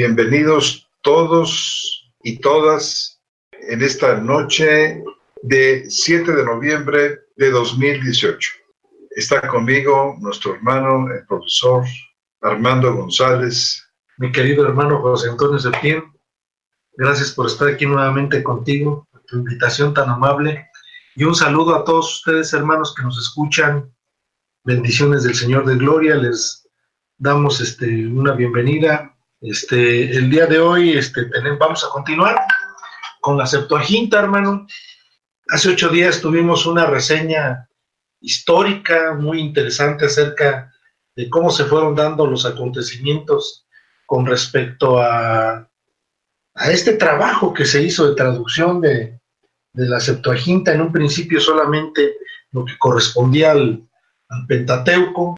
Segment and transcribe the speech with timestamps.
[0.00, 5.02] Bienvenidos todos y todas en esta noche
[5.42, 8.48] de 7 de noviembre de 2018.
[9.10, 11.84] Está conmigo nuestro hermano, el profesor
[12.42, 13.84] Armando González.
[14.18, 16.04] Mi querido hermano José Antonio Septién,
[16.92, 20.64] gracias por estar aquí nuevamente contigo, por tu invitación tan amable.
[21.16, 23.92] Y un saludo a todos ustedes, hermanos, que nos escuchan.
[24.62, 26.14] Bendiciones del Señor de Gloria.
[26.14, 26.68] Les
[27.16, 32.36] damos este, una bienvenida este, el día de hoy este, tenemos, vamos a continuar
[33.20, 34.66] con la Septuaginta, hermano.
[35.50, 37.68] Hace ocho días tuvimos una reseña
[38.20, 40.72] histórica muy interesante acerca
[41.14, 43.66] de cómo se fueron dando los acontecimientos
[44.06, 45.68] con respecto a,
[46.54, 49.20] a este trabajo que se hizo de traducción de,
[49.72, 52.16] de, la Septuaginta, en un principio solamente
[52.50, 53.88] lo que correspondía al,
[54.28, 55.36] al Pentateuco,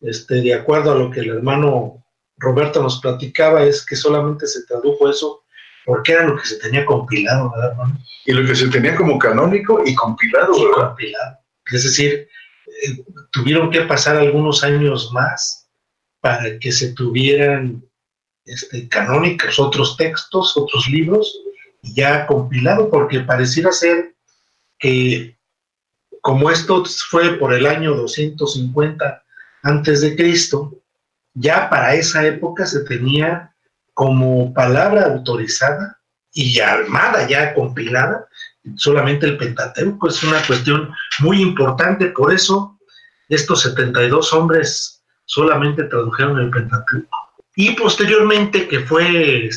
[0.00, 1.99] este, de acuerdo a lo que el hermano
[2.40, 5.44] Roberto nos platicaba es que solamente se tradujo eso
[5.84, 7.74] porque era lo que se tenía compilado, ¿verdad,
[8.26, 11.38] Y lo que se tenía como canónico y compilado, compilado.
[11.66, 12.28] Es decir,
[12.66, 15.68] eh, tuvieron que pasar algunos años más
[16.20, 17.82] para que se tuvieran
[18.44, 21.40] este, canónicos otros textos, otros libros,
[21.82, 24.14] ya compilado, porque pareciera ser
[24.78, 25.36] que
[26.20, 29.24] como esto fue por el año 250
[29.62, 30.79] antes de Cristo,
[31.34, 33.54] ya para esa época se tenía
[33.94, 36.00] como palabra autorizada
[36.32, 38.26] y armada, ya compilada,
[38.76, 40.08] solamente el Pentateuco.
[40.08, 42.78] Es una cuestión muy importante, por eso
[43.28, 47.16] estos 72 hombres solamente tradujeron el Pentateuco.
[47.56, 49.50] Y posteriormente que fue...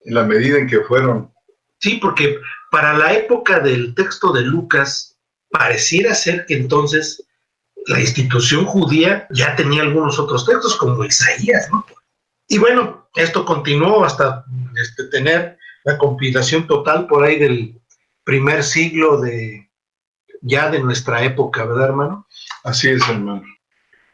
[0.00, 1.32] En la medida en que fueron.
[1.78, 2.38] Sí, porque
[2.70, 5.16] para la época del texto de Lucas,
[5.50, 7.22] pareciera ser que entonces
[7.86, 11.84] la institución judía ya tenía algunos otros textos, como Isaías, ¿no?
[12.48, 14.44] Y bueno, esto continuó hasta
[14.80, 17.80] este, tener la compilación total por ahí del
[18.24, 19.70] primer siglo de
[20.40, 22.26] ya de nuestra época, ¿verdad, hermano?
[22.64, 23.42] Así es, hermano.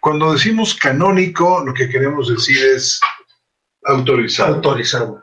[0.01, 3.01] Cuando decimos canónico, lo que queremos decir es
[3.85, 4.55] autorizado.
[4.55, 5.23] Autorizado.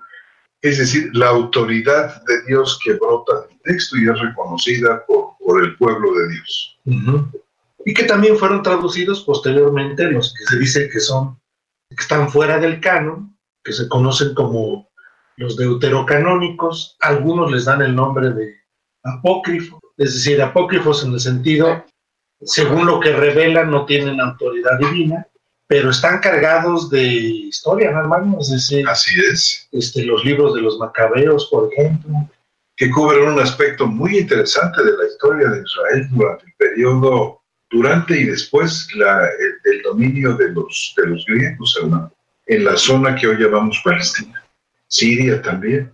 [0.61, 5.63] Es decir, la autoridad de Dios que brota del texto y es reconocida por, por
[5.63, 6.77] el pueblo de Dios
[7.87, 11.39] y que también fueron traducidos posteriormente los que se dice que son,
[11.89, 14.89] que están fuera del canon, que se conocen como
[15.37, 18.55] los deuterocanónicos, algunos les dan el nombre de
[19.05, 21.85] apócrifo, es decir, apócrifos en el sentido,
[22.41, 25.25] según lo que revelan, no tienen autoridad divina,
[25.65, 28.37] pero están cargados de historia, ¿no, hermano?
[28.41, 29.69] Es decir, Así es.
[29.71, 32.11] Este, los libros de los macabeos, por ejemplo.
[32.75, 37.36] Que cubren un aspecto muy interesante de la historia de Israel durante el periodo
[37.69, 39.27] durante y después la,
[39.65, 41.79] el, dominio de los, de los griegos,
[42.45, 44.43] en la zona que hoy llamamos Palestina,
[44.87, 45.91] Siria también.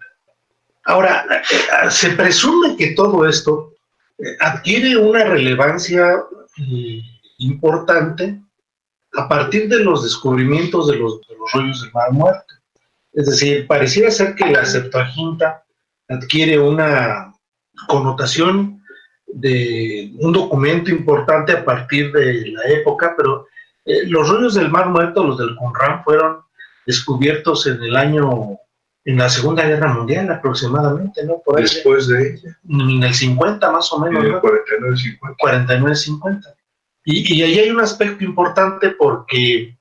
[0.86, 3.74] Ahora, eh, se presume que todo esto
[4.20, 6.24] eh, adquiere una relevancia
[6.58, 7.02] eh,
[7.40, 8.40] importante
[9.16, 12.54] a partir de los descubrimientos de los, de los rollos del Mar Muerto.
[13.14, 15.64] Es decir, pareciera ser que la Septuaginta
[16.10, 17.34] adquiere una
[17.88, 18.83] connotación
[19.34, 23.48] de un documento importante a partir de la época, pero
[23.86, 26.38] eh, los rollos del Mar Muerto, los del Qumran, fueron
[26.86, 28.58] descubiertos en el año,
[29.06, 31.42] en la Segunda Guerra Mundial aproximadamente, ¿no?
[31.58, 32.58] Después de ella.
[32.70, 34.24] En el 50 más o menos.
[34.24, 34.42] ¿no?
[34.42, 35.36] 49-50.
[35.38, 36.56] 49-50.
[37.06, 39.78] Y, y ahí hay un aspecto importante porque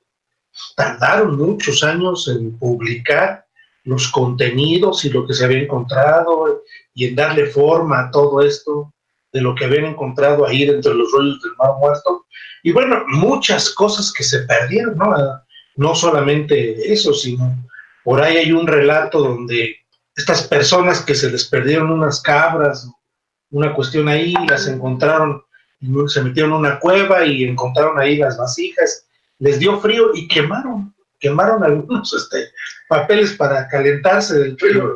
[0.77, 3.47] tardaron muchos años en publicar
[3.85, 6.63] los contenidos y lo que se había encontrado
[6.95, 8.93] y en darle forma a todo esto
[9.33, 12.27] de lo que habían encontrado ahí dentro de los rollos del mar muerto.
[12.63, 15.15] Y bueno, muchas cosas que se perdieron, ¿no?
[15.77, 17.57] No solamente eso, sino
[18.05, 19.77] por ahí hay un relato donde
[20.15, 22.89] estas personas que se les perdieron unas cabras,
[23.51, 25.43] una cuestión ahí, las encontraron,
[26.09, 29.07] se metieron en una cueva y encontraron ahí las vasijas,
[29.39, 32.51] les dio frío y quemaron, quemaron algunos este,
[32.89, 34.95] papeles para calentarse del frío.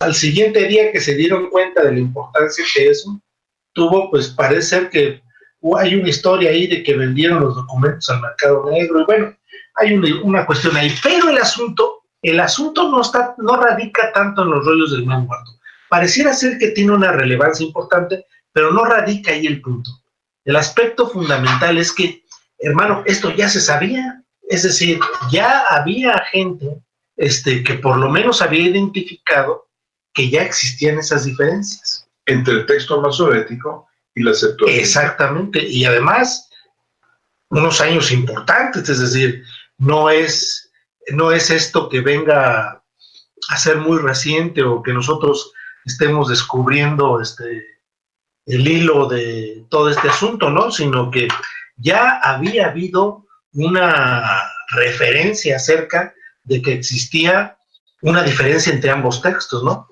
[0.00, 3.20] Al siguiente día que se dieron cuenta de la importancia que eso,
[3.72, 5.22] tuvo, pues parece ser que
[5.78, 9.36] hay una historia ahí de que vendieron los documentos al mercado negro y bueno,
[9.76, 14.50] hay una, cuestión ahí, pero el asunto, el asunto no está, no radica tanto en
[14.50, 15.52] los rollos del Muerto.
[15.88, 19.90] Pareciera ser que tiene una relevancia importante, pero no radica ahí el punto.
[20.44, 22.24] El aspecto fundamental es que,
[22.58, 24.98] hermano, esto ya se sabía, es decir,
[25.30, 26.82] ya había gente
[27.16, 29.68] este, que por lo menos había identificado
[30.12, 31.99] que ya existían esas diferencias
[32.30, 34.80] entre el texto masorético y la Septuaginta.
[34.80, 36.48] Exactamente, y además
[37.50, 39.44] unos años importantes, es decir,
[39.78, 40.70] no es,
[41.08, 42.82] no es esto que venga
[43.48, 45.52] hacer muy reciente o que nosotros
[45.84, 47.64] estemos descubriendo este,
[48.46, 50.70] el hilo de todo este asunto, ¿no?
[50.70, 51.28] Sino que
[51.76, 57.56] ya había habido una referencia acerca de que existía
[58.02, 59.88] una diferencia entre ambos textos, ¿no?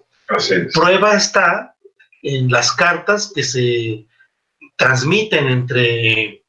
[0.75, 1.75] Prueba está
[2.23, 4.06] en las cartas que se
[4.76, 6.44] transmiten entre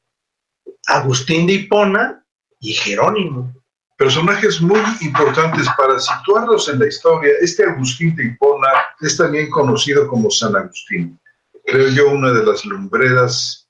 [0.86, 2.24] Agustín de Hipona
[2.58, 3.54] y Jerónimo.
[3.96, 7.32] Personajes muy importantes para situarlos en la historia.
[7.40, 8.68] Este Agustín de Hipona
[9.00, 11.18] es también conocido como San Agustín.
[11.66, 13.68] Creo yo una de las lumbreras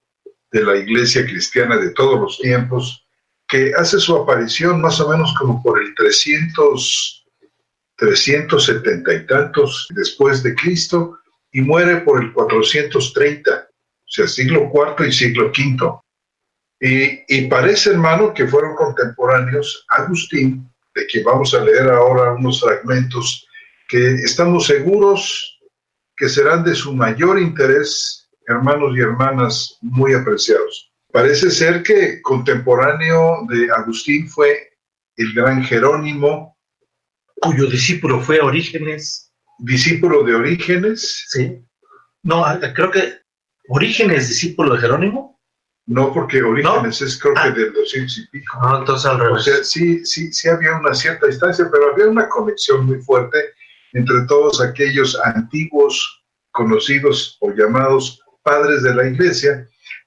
[0.52, 3.06] de la iglesia cristiana de todos los tiempos,
[3.48, 7.26] que hace su aparición más o menos como por el 300,
[7.96, 11.19] 370 y tantos después de Cristo
[11.52, 13.66] y muere por el 430, o
[14.06, 16.00] sea, siglo IV y siglo V.
[16.80, 23.46] Y, parece, hermano, que fueron contemporáneos Agustín, de quien vamos a leer ahora unos fragmentos
[23.88, 25.58] que estamos seguros
[26.16, 30.92] que serán de su mayor interés, hermanos y hermanas muy apreciados.
[31.12, 34.70] Parece ser que contemporáneo de Agustín fue
[35.16, 36.56] el gran Jerónimo,
[37.40, 39.29] cuyo discípulo fue Orígenes.
[39.60, 41.26] Discípulo de Orígenes.
[41.28, 41.62] Sí.
[42.22, 43.20] No, creo que
[43.68, 45.40] Orígenes, discípulo de Jerónimo.
[45.86, 47.50] No, porque Orígenes es creo que ah.
[47.50, 48.58] del 200 y pico.
[48.60, 49.40] No, entonces al revés.
[49.40, 53.38] O sea, sí, sí, sí había una cierta distancia, pero había una conexión muy fuerte
[53.92, 56.22] entre todos aquellos antiguos
[56.52, 59.66] conocidos o llamados padres de la iglesia,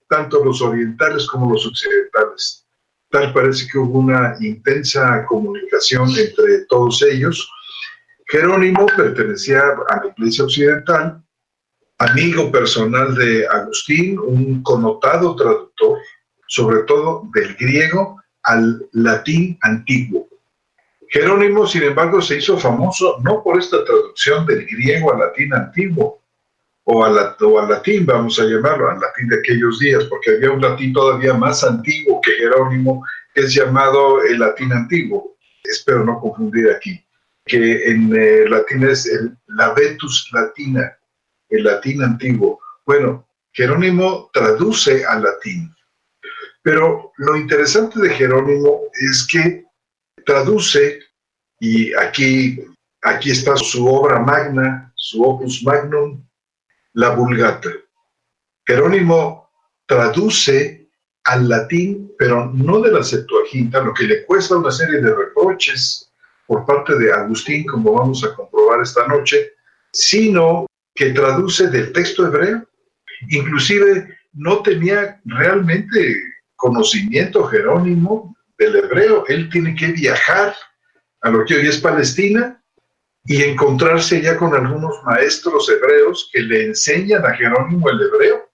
[0.10, 2.66] tanto los orientales como los occidentales.
[3.10, 7.50] Tal parece que hubo una intensa comunicación entre todos ellos.
[8.34, 11.24] Jerónimo pertenecía a la iglesia occidental,
[12.00, 16.00] amigo personal de Agustín, un connotado traductor,
[16.48, 20.28] sobre todo del griego al latín antiguo.
[21.10, 26.24] Jerónimo, sin embargo, se hizo famoso no por esta traducción del griego al latín antiguo,
[26.86, 27.14] o al,
[27.70, 31.64] latín, vamos a llamarlo, al latín de aquellos días, porque había un latín todavía más
[31.64, 33.06] antiguo que Jerónimo,
[33.36, 35.38] que es llamado el latín antiguo.
[35.64, 37.00] Espero no confundir aquí,
[37.46, 40.98] que en eh, latín es el, la vetus latina,
[41.50, 42.60] el latín antiguo.
[42.86, 45.74] Bueno, Jerónimo traduce al latín,
[46.62, 49.66] pero lo interesante de Jerónimo es que
[50.26, 51.00] traduce,
[51.60, 52.60] y aquí,
[53.02, 56.26] aquí está su obra magna, su opus magnum,
[56.94, 57.70] la Vulgata.
[58.66, 59.50] Jerónimo
[59.86, 60.90] traduce
[61.26, 66.13] al latín, pero no de la Septuaginta, lo que le cuesta una serie de reproches
[66.48, 69.54] por parte de Agustín, como vamos a comprobar esta noche,
[69.92, 72.68] sino que traduce del texto hebreo.
[73.30, 76.22] Inclusive no tenía realmente
[76.56, 79.26] conocimiento Jerónimo del hebreo.
[79.28, 80.56] Él tiene que viajar
[81.22, 82.62] a lo que hoy es Palestina
[83.26, 88.50] y encontrarse ya con algunos maestros hebreos que le enseñan a Jerónimo el hebreo.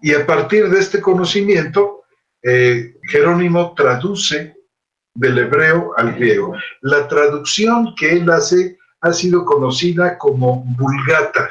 [0.00, 2.04] Y a partir de este conocimiento,
[2.42, 4.56] eh, Jerónimo traduce
[5.14, 6.54] del hebreo al griego.
[6.80, 11.50] La traducción que él hace ha sido conocida como vulgata,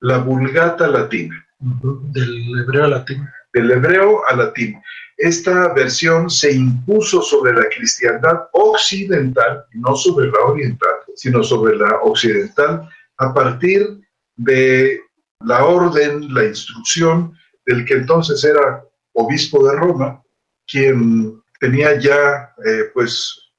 [0.00, 1.46] la vulgata latina.
[1.58, 3.28] Del hebreo al latín.
[3.52, 4.80] Del hebreo al latín.
[5.18, 12.00] Esta versión se impuso sobre la cristiandad occidental, no sobre la oriental, sino sobre la
[12.02, 14.00] occidental, a partir
[14.36, 14.98] de
[15.40, 17.36] la orden, la instrucción
[17.66, 18.82] del que entonces era
[19.12, 20.22] obispo de Roma,
[20.66, 23.52] quien tenía ya, eh, pues,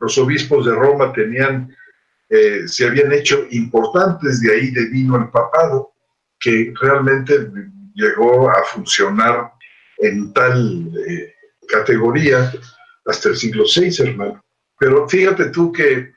[0.00, 1.76] los obispos de Roma tenían
[2.30, 5.94] eh, se habían hecho importantes, de ahí de vino el papado,
[6.38, 7.50] que realmente
[7.94, 9.52] llegó a funcionar
[9.96, 11.34] en tal eh,
[11.66, 12.52] categoría
[13.06, 14.44] hasta el siglo VI, hermano.
[14.78, 16.12] Pero fíjate tú que,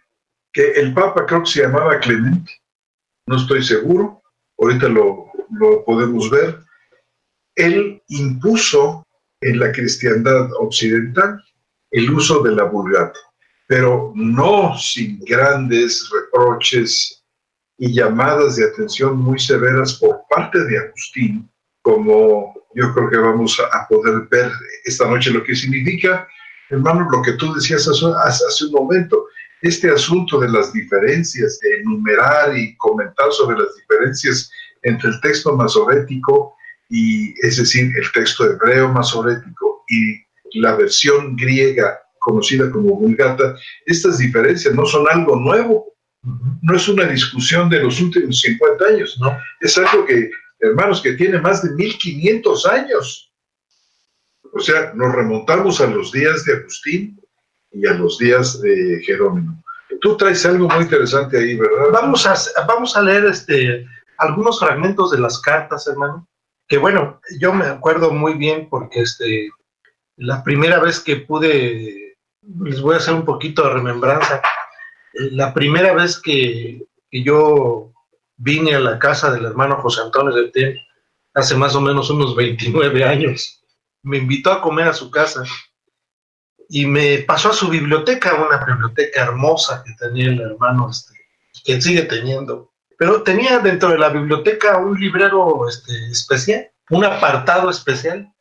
[0.51, 2.51] que, el Papa creo que se llamaba Clemente,
[3.25, 4.21] no estoy seguro,
[4.59, 6.59] ahorita lo, lo podemos ver.
[7.55, 9.07] Él impuso
[9.41, 11.43] en la cristiandad occidental
[11.91, 13.19] el uso de la vulgata
[13.71, 17.23] pero no sin grandes reproches
[17.77, 21.49] y llamadas de atención muy severas por parte de Agustín,
[21.81, 24.51] como yo creo que vamos a poder ver
[24.83, 26.27] esta noche lo que significa,
[26.69, 29.27] hermano, lo que tú decías hace, un momento,
[29.61, 34.51] este asunto de las diferencias, de enumerar y comentar sobre las diferencias
[34.83, 36.57] entre el texto masorético
[36.91, 43.55] y, es decir, el texto hebreo masorético y la versión griega conocida como Vulgata,
[43.85, 45.95] estas diferencias no son algo nuevo,
[46.61, 49.35] no es una discusión de los últimos 50 años, ¿no?
[49.61, 50.29] Es algo que,
[50.59, 53.33] hermanos, que tiene más de 1500 años.
[54.53, 57.19] O sea, nos remontamos a los días de Agustín
[57.71, 59.63] y a los días de Jerónimo.
[60.01, 61.85] Tú traes algo muy interesante ahí, ¿verdad?
[61.93, 62.35] Vamos a,
[62.67, 66.27] vamos a leer este, algunos fragmentos de las cartas, hermano.
[66.71, 69.49] Que bueno, yo me acuerdo muy bien porque este,
[70.15, 72.15] la primera vez que pude,
[72.63, 74.41] les voy a hacer un poquito de remembranza.
[75.11, 77.91] La primera vez que, que yo
[78.37, 80.77] vine a la casa del hermano José Antonio de Ten,
[81.33, 83.61] hace más o menos unos 29 años,
[84.01, 85.43] me invitó a comer a su casa
[86.69, 91.19] y me pasó a su biblioteca, una biblioteca hermosa que tenía el hermano, este,
[91.65, 92.70] que sigue teniendo.
[93.01, 98.31] Pero tenía dentro de la biblioteca un librero este, especial, un apartado especial,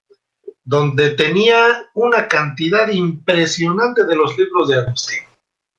[0.65, 5.21] donde tenía una cantidad impresionante de los libros de Agustín.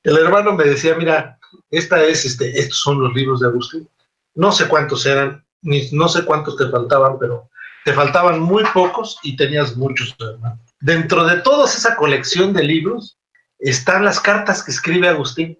[0.01, 1.38] El hermano me decía, mira,
[1.69, 3.88] esta es, este, estos son los libros de Agustín.
[4.33, 7.51] No sé cuántos eran, ni no sé cuántos te faltaban, pero
[7.85, 10.59] te faltaban muy pocos y tenías muchos, hermano.
[10.79, 13.15] Dentro de toda esa colección de libros
[13.59, 15.55] están las cartas que escribe Agustín.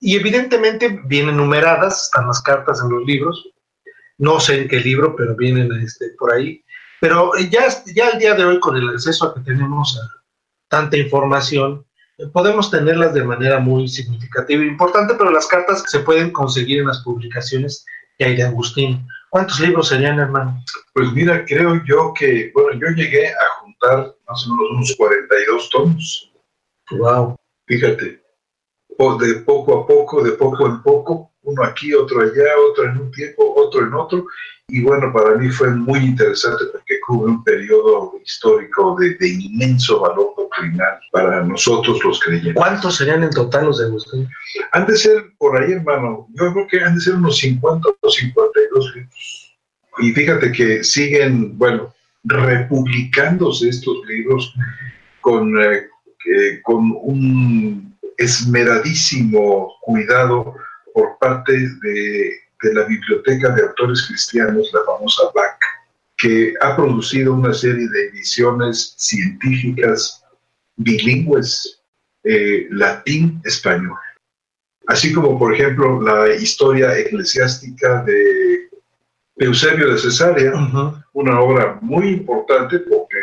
[0.00, 3.48] Y evidentemente vienen numeradas, están las cartas en los libros.
[4.18, 6.64] No sé en qué libro, pero vienen este, por ahí.
[7.00, 10.22] Pero ya, ya el día de hoy, con el acceso a que tenemos a
[10.68, 11.84] tanta información,
[12.32, 16.86] podemos tenerlas de manera muy significativa e importante, pero las cartas se pueden conseguir en
[16.86, 17.84] las publicaciones
[18.18, 19.06] que hay de Agustín.
[19.30, 20.62] ¿Cuántos libros serían, hermano?
[20.94, 25.70] Pues mira, creo yo que, bueno, yo llegué a juntar más o menos unos 42
[25.70, 26.32] tomos.
[26.92, 27.36] Wow.
[27.66, 28.22] Fíjate,
[28.98, 33.10] de poco a poco, de poco en poco, uno aquí, otro allá, otro en un
[33.12, 34.26] tiempo, otro en otro.
[34.68, 40.34] Y bueno, para mí fue muy interesante porque cubre un periodo histórico de, inmenso valor
[40.36, 42.54] doctrinal para nosotros los creyentes.
[42.54, 44.28] ¿Cuántos serían en total los de Agustín?
[44.72, 48.10] Han de ser por ahí, hermano, yo creo que han de ser unos 50 o
[48.10, 49.56] 52 libros.
[49.98, 54.52] Y fíjate que siguen, bueno, republicándose estos libros
[55.20, 55.86] con, eh,
[56.64, 60.54] con un esmeradísimo cuidado
[60.94, 62.30] por parte de,
[62.62, 65.58] de, la Biblioteca de Autores Cristianos, la famosa BAC,
[66.16, 70.24] que ha producido una serie de ediciones científicas
[70.76, 71.82] bilingües,
[72.24, 73.96] eh, latín-español.
[74.88, 78.68] Así como, por ejemplo, la historia eclesiástica de
[79.36, 80.52] Eusebio de Cesarea,
[81.12, 83.16] una obra muy importante porque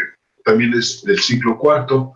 [0.43, 2.11] también es del siglo IV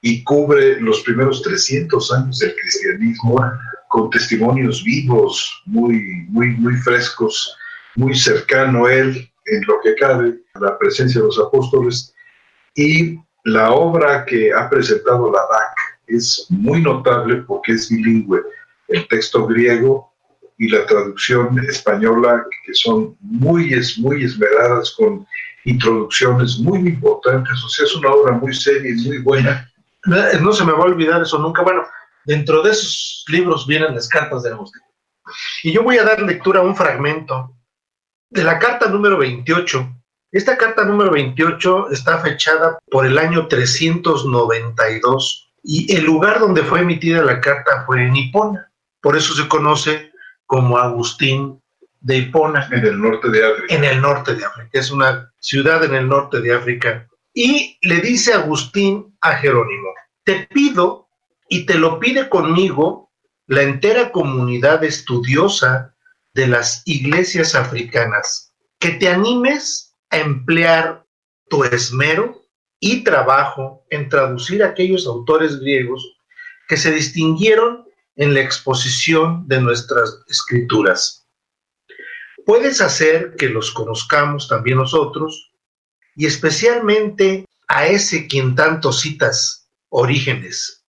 [0.00, 3.40] y cubre los primeros 300 años del cristianismo
[3.88, 7.56] con testimonios vivos, muy, muy, muy frescos,
[7.96, 12.14] muy cercano a él en lo que cabe, la presencia de los apóstoles.
[12.74, 15.74] Y la obra que ha presentado la DAC
[16.06, 18.42] es muy notable porque es bilingüe.
[18.88, 20.12] El texto griego
[20.58, 25.26] y la traducción española, que son muy, muy esmeradas con
[25.64, 27.62] introducciones muy importantes.
[27.64, 29.70] O sea, es una obra muy seria y muy buena.
[30.04, 31.62] No se me va a olvidar eso nunca.
[31.62, 31.84] Bueno,
[32.24, 34.82] dentro de esos libros vienen las cartas de Agustín.
[35.62, 37.54] Y yo voy a dar lectura a un fragmento
[38.30, 39.94] de la carta número 28.
[40.30, 46.80] Esta carta número 28 está fechada por el año 392 y el lugar donde fue
[46.80, 48.70] emitida la carta fue en Hipona.
[49.00, 50.12] Por eso se conoce
[50.46, 51.60] como Agustín
[52.00, 52.68] de Hipona.
[52.70, 53.74] En el norte de África.
[53.74, 54.70] En el norte de África.
[54.72, 57.08] Es una ciudad en el norte de África.
[57.40, 59.90] Y le dice Agustín a Jerónimo,
[60.24, 61.08] te pido,
[61.48, 63.12] y te lo pide conmigo,
[63.46, 65.94] la entera comunidad estudiosa
[66.34, 71.06] de las iglesias africanas, que te animes a emplear
[71.48, 72.42] tu esmero
[72.80, 76.18] y trabajo en traducir aquellos autores griegos
[76.66, 77.84] que se distinguieron
[78.16, 81.28] en la exposición de nuestras escrituras.
[82.44, 85.48] Puedes hacer que los conozcamos también nosotros
[86.18, 90.84] y especialmente a ese quien tanto citas, Orígenes.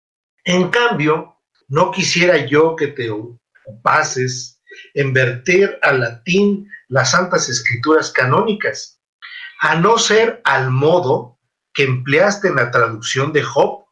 [0.45, 4.61] En cambio, no quisiera yo que te ocupases
[4.95, 9.00] en verter al latín las santas escrituras canónicas,
[9.61, 11.40] a no ser al modo
[11.73, 13.85] que empleaste en la traducción de Job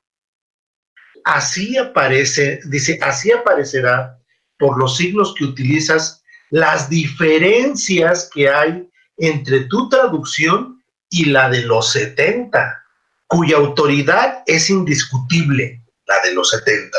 [1.25, 4.19] así aparece, dice, así aparecerá
[4.59, 10.72] por los signos que utilizas las diferencias que hay entre tu traducción
[11.13, 12.85] y la de los 70,
[13.27, 16.99] cuya autoridad es indiscutible, la de los 70.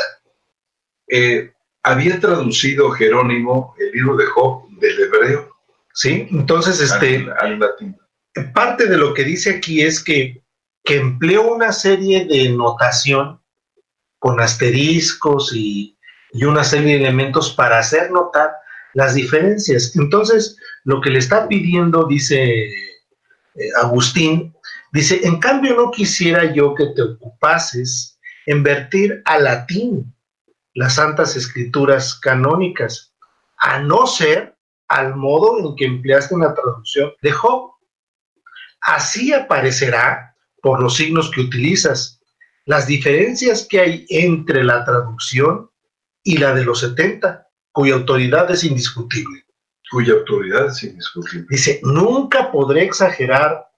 [1.08, 1.52] Eh,
[1.82, 5.50] había traducido Jerónimo el libro de Job del hebreo.
[5.92, 7.96] Sí, entonces este, al, latín.
[8.54, 10.42] parte de lo que dice aquí es que,
[10.84, 13.40] que empleó una serie de notación
[14.20, 15.90] con asteriscos y,
[16.46, 18.50] una serie de elementos para hacer notar
[18.92, 19.94] las diferencias.
[19.94, 22.72] Entonces, lo que le está pidiendo, dice
[23.54, 24.54] eh, Agustín,
[24.92, 30.14] dice, en cambio no quisiera yo que te ocupases en vertir a latín
[30.74, 33.14] las santas escrituras canónicas,
[33.58, 34.56] a no ser
[34.88, 37.72] al modo en que empleaste en la traducción de Job.
[38.80, 42.20] Así aparecerá por los signos que utilizas,
[42.66, 45.70] las diferencias que hay entre la traducción
[46.22, 49.43] y la de los 70, cuya autoridad es indiscutible.
[49.94, 51.46] Cuya autoridad es indiscutible.
[51.48, 53.68] Dice, nunca podré exagerar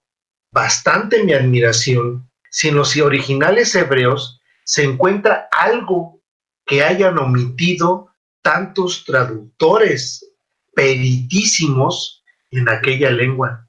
[0.51, 6.23] bastante mi admiración si los originales hebreos se encuentra algo
[6.65, 8.09] que hayan omitido
[8.41, 10.27] tantos traductores
[10.75, 13.69] peritísimos en aquella lengua.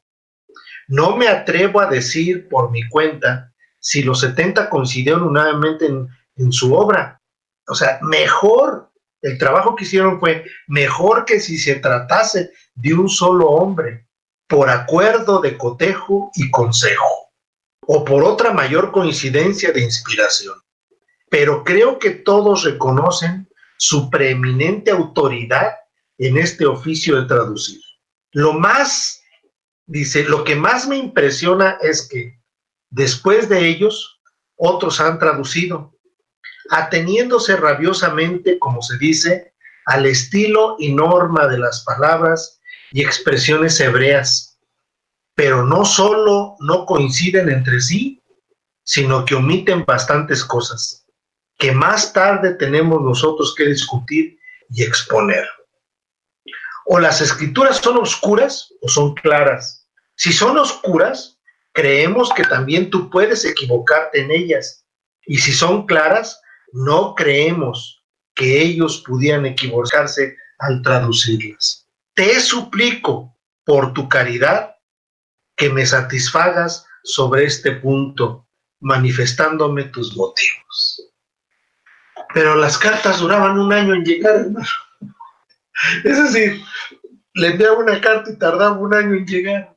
[0.87, 6.53] No me atrevo a decir por mi cuenta si los 70 coincidieron nuevamente en, en
[6.53, 7.21] su obra.
[7.67, 8.89] O sea, mejor,
[9.21, 14.07] el trabajo que hicieron fue mejor que si se tratase de un solo hombre,
[14.47, 17.31] por acuerdo de cotejo y consejo,
[17.81, 20.55] o por otra mayor coincidencia de inspiración
[21.29, 25.73] pero creo que todos reconocen su preeminente autoridad
[26.17, 27.79] en este oficio de traducir.
[28.31, 29.21] Lo más,
[29.85, 32.39] dice, lo que más me impresiona es que
[32.89, 34.19] después de ellos,
[34.55, 35.96] otros han traducido,
[36.69, 39.53] ateniéndose rabiosamente, como se dice,
[39.85, 42.59] al estilo y norma de las palabras
[42.91, 44.59] y expresiones hebreas,
[45.35, 48.21] pero no solo no coinciden entre sí,
[48.83, 51.07] sino que omiten bastantes cosas
[51.57, 54.37] que más tarde tenemos nosotros que discutir
[54.69, 55.47] y exponer.
[56.85, 59.87] O las escrituras son oscuras o son claras.
[60.15, 61.39] Si son oscuras,
[61.73, 64.85] creemos que también tú puedes equivocarte en ellas.
[65.25, 66.39] Y si son claras,
[66.85, 68.03] no creemos
[68.35, 71.87] que ellos pudieran equivocarse al traducirlas.
[72.13, 74.75] Te suplico por tu caridad
[75.55, 78.47] que me satisfagas sobre este punto,
[78.79, 81.07] manifestándome tus motivos
[82.33, 84.67] pero las cartas duraban un año en llegar, hermano.
[86.03, 86.61] Es decir,
[87.33, 89.75] le enviaba una carta y tardaba un año en llegar.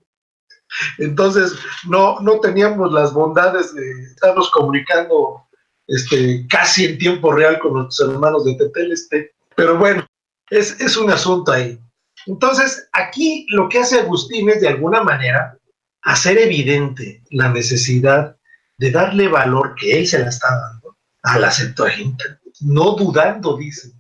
[0.99, 1.55] Entonces,
[1.89, 5.43] no, no teníamos las bondades de estarnos comunicando
[5.91, 9.35] este, casi en tiempo real con nuestros hermanos de Teteleste.
[9.55, 10.07] Pero bueno,
[10.49, 11.79] es, es un asunto ahí.
[12.27, 15.59] Entonces, aquí lo que hace Agustín es de alguna manera
[16.03, 18.37] hacer evidente la necesidad
[18.79, 23.93] de darle valor que él se la está dando a la Septuaginta no dudando, dice,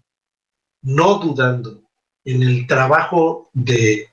[0.83, 1.83] no dudando
[2.24, 4.09] en el trabajo de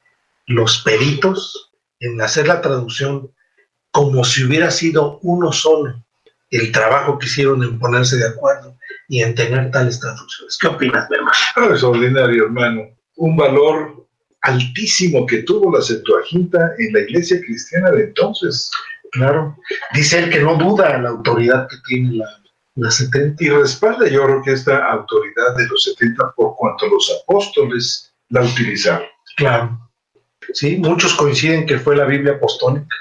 [0.46, 3.34] los peritos, en hacer la traducción
[3.92, 6.04] como si hubiera sido uno solo
[6.52, 8.76] el trabajo que hicieron en ponerse de acuerdo
[9.08, 10.58] y en tener tales traducciones.
[10.60, 11.38] ¿Qué opinas, mi hermano?
[11.56, 12.84] Ah, extraordinario, hermano.
[13.16, 14.08] Un valor
[14.42, 18.72] altísimo que tuvo la Septuaginta en la iglesia cristiana de entonces.
[19.12, 19.58] Claro.
[19.94, 22.28] Dice él que no duda la autoridad que tiene la,
[22.76, 23.44] la 70.
[23.44, 28.44] Y respalda yo creo que esta autoridad de los 70 por cuanto los apóstoles la
[28.44, 29.08] utilizaron.
[29.36, 29.80] Claro.
[30.54, 32.96] Sí, muchos coinciden que fue la Biblia apostólica,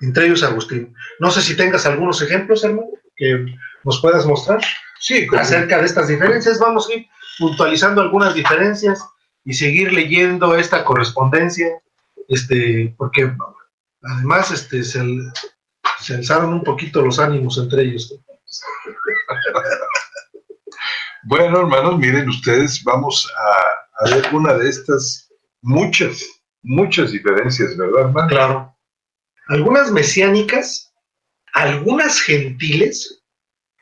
[0.00, 0.94] entre ellos Agustín.
[1.18, 3.46] No sé si tengas algunos ejemplos, hermano, que
[3.84, 4.60] nos puedas mostrar.
[5.00, 6.58] Sí, acerca de estas diferencias.
[6.58, 7.06] Vamos a ir
[7.38, 9.04] puntualizando algunas diferencias
[9.44, 11.68] y seguir leyendo esta correspondencia,
[12.28, 13.32] este, porque
[14.02, 15.02] además este, se,
[16.00, 18.12] se alzaron un poquito los ánimos entre ellos.
[21.24, 23.30] Bueno, hermanos, miren ustedes, vamos
[24.00, 25.30] a, ver una de estas
[25.60, 26.24] muchas,
[26.62, 28.28] muchas diferencias, ¿verdad, hermano?
[28.28, 28.77] Claro.
[29.48, 30.92] Algunas mesiánicas,
[31.52, 33.22] algunas gentiles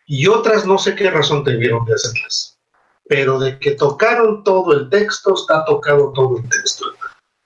[0.07, 2.59] y otras no sé qué razón tuvieron de hacerlas.
[3.09, 6.87] Pero de que tocaron todo el texto, está tocado todo el texto.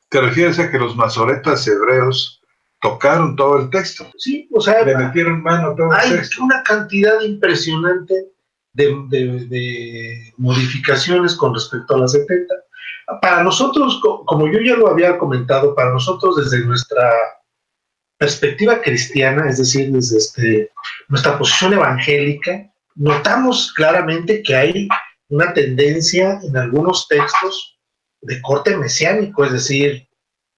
[0.08, 2.40] ¿Te refieres a que los masoretas hebreos
[2.80, 4.10] tocaron todo el texto.
[4.16, 6.42] Sí, o sea, le metieron mano todo hay el texto.
[6.42, 8.32] una cantidad impresionante
[8.72, 12.54] de, modificaciones con respecto a la 70.
[13.20, 17.10] Para nosotros, como yo ya lo había comentado, para nosotros desde nuestra
[18.20, 20.70] perspectiva cristiana, es decir, desde este,
[21.08, 24.88] nuestra posición evangélica, notamos claramente que hay
[25.30, 27.78] una tendencia en algunos textos
[28.20, 30.06] de corte mesiánico, es decir,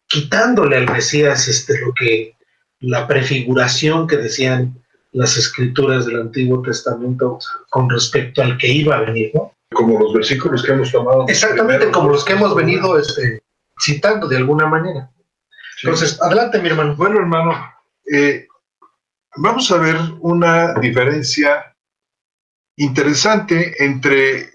[0.09, 2.35] quitándole al Mesías este, lo que,
[2.81, 7.39] la prefiguración que decían las escrituras del Antiguo Testamento
[7.71, 9.55] con respecto al que iba a venir, ¿no?
[9.73, 11.27] Como los versículos que hemos tomado.
[11.29, 13.41] Exactamente, como los que hemos venido este,
[13.81, 15.13] citando de alguna manera.
[15.83, 16.95] Entonces, adelante, mi hermano.
[16.97, 17.75] Bueno, hermano,
[18.13, 18.47] eh,
[19.37, 21.75] vamos a ver una diferencia
[22.77, 24.51] interesante entre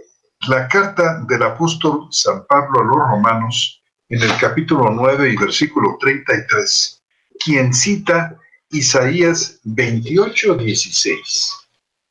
[0.48, 5.98] la carta del apóstol San Pablo a los romanos en el capítulo 9 y versículo
[6.00, 7.04] 33,
[7.44, 8.38] quien cita
[8.70, 11.54] Isaías 28, 16.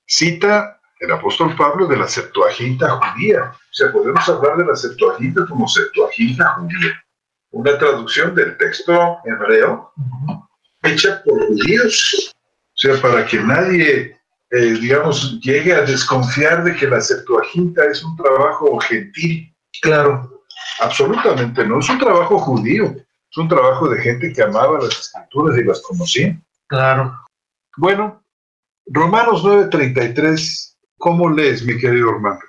[0.06, 3.44] Cita el apóstol Pablo de la Septuaginta judía.
[3.44, 7.05] O sea, podemos hablar de la Septuaginta como Septuaginta judía.
[7.50, 9.92] Una traducción del texto hebreo
[10.82, 12.34] hecha por judíos.
[12.34, 14.18] O sea, para que nadie,
[14.50, 19.54] eh, digamos, llegue a desconfiar de que la Septuaginta es un trabajo gentil.
[19.80, 20.44] Claro,
[20.80, 21.78] absolutamente no.
[21.78, 22.94] Es un trabajo judío.
[23.30, 26.40] Es un trabajo de gente que amaba las escrituras y las conocía.
[26.68, 27.18] Claro.
[27.76, 28.22] Bueno,
[28.86, 32.40] Romanos 9:33 ¿Cómo lees, mi querido hermano?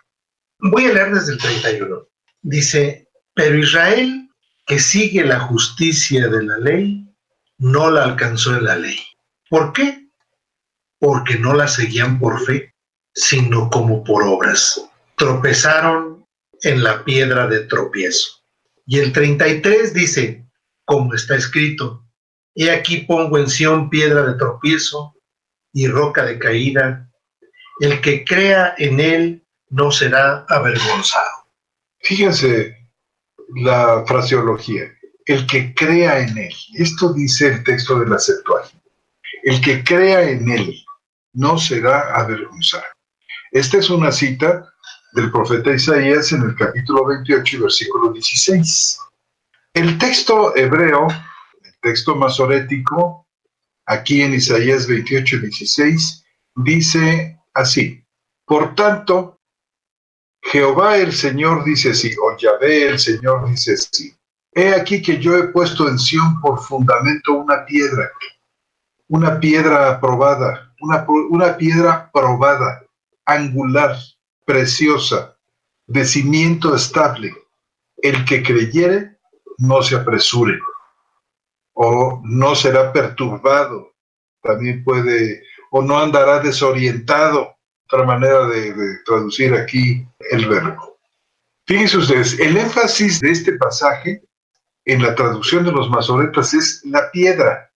[0.60, 2.08] Voy a leer desde el 31.
[2.42, 4.27] Dice, pero Israel,
[4.68, 7.08] que sigue la justicia de la ley,
[7.58, 9.00] no la alcanzó en la ley.
[9.50, 10.10] ¿Por qué?
[11.00, 12.76] Porque no la seguían por fe,
[13.14, 14.86] sino como por obras.
[15.16, 16.26] Tropezaron
[16.64, 18.44] en la piedra de tropiezo.
[18.86, 20.46] Y el 33 dice,
[20.86, 22.06] como está escrito,
[22.54, 25.16] he aquí pongo en Sión piedra de tropiezo
[25.74, 27.10] y roca de caída
[27.80, 31.48] el que crea en él no será avergonzado.
[32.00, 32.77] Fíjense
[33.56, 34.84] la fraseología,
[35.26, 36.54] el que crea en él.
[36.76, 38.86] Esto dice el texto de la Septuaginta.
[39.44, 40.84] El que crea en él
[41.34, 42.84] no será avergonzado.
[43.52, 44.68] Esta es una cita
[45.14, 49.00] del profeta Isaías en el capítulo 28 versículo 16.
[49.74, 51.08] El texto hebreo,
[51.64, 53.28] el texto masorético,
[53.86, 58.04] aquí en Isaías 28, 16, dice así.
[58.46, 59.37] Por tanto,
[60.42, 64.16] Jehová el Señor dice así, o Yahvé el Señor dice así.
[64.54, 68.12] He aquí que yo he puesto en Sión por fundamento una piedra,
[69.08, 72.84] una piedra aprobada, una, una piedra probada,
[73.26, 73.98] angular,
[74.46, 75.38] preciosa,
[75.86, 77.34] de cimiento estable.
[77.98, 79.18] El que creyere,
[79.58, 80.60] no se apresure,
[81.74, 83.94] o no será perturbado.
[84.42, 87.57] También puede o no andará desorientado.
[87.90, 91.00] Otra manera de, traducir aquí el verbo.
[91.66, 94.22] Fíjense ustedes, el énfasis de este pasaje
[94.86, 97.72] en la traducción de los masoretas es la piedra.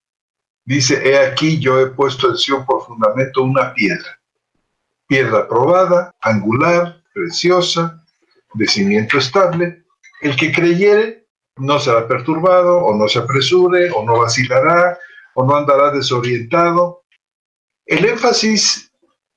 [0.64, 4.20] Dice, he aquí yo he puesto en Sion por fundamento una piedra.
[5.06, 8.04] Piedra probada, angular, preciosa,
[8.54, 9.84] de cimiento estable.
[10.20, 14.98] El que creyere no será perturbado, o no se apresure, o no vacilará,
[15.34, 17.04] o no andará desorientado,
[17.86, 18.89] el énfasis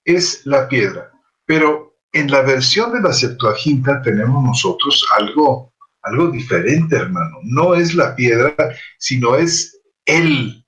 [0.05, 1.11] es la piedra,
[1.45, 7.39] pero en la versión de la Septuaginta tenemos nosotros algo, algo diferente, hermano.
[7.43, 8.55] No es la piedra,
[8.99, 10.63] sino es él.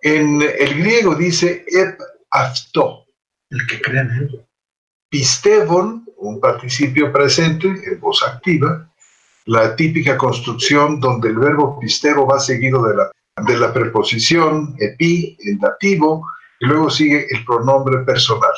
[0.00, 3.04] En el griego dice ep afto,
[3.50, 4.46] el que cree en él.
[5.10, 8.90] Pistevon, un participio presente en voz activa,
[9.44, 13.10] la típica construcción donde el verbo pistero va seguido de la,
[13.46, 16.26] de la preposición epi, en dativo,
[16.62, 18.52] y luego sigue el pronombre personal.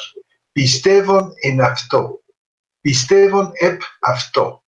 [0.52, 2.20] Pistevon en afto.
[2.82, 4.62] Pistevon ep afto.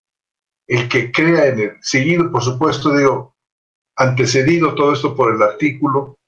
[0.66, 1.72] El que crea en él.
[1.82, 3.36] Seguido, por supuesto, digo,
[3.96, 6.18] antecedido todo esto por el artículo,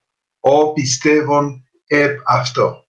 [0.40, 2.84] o pistevon ep afto.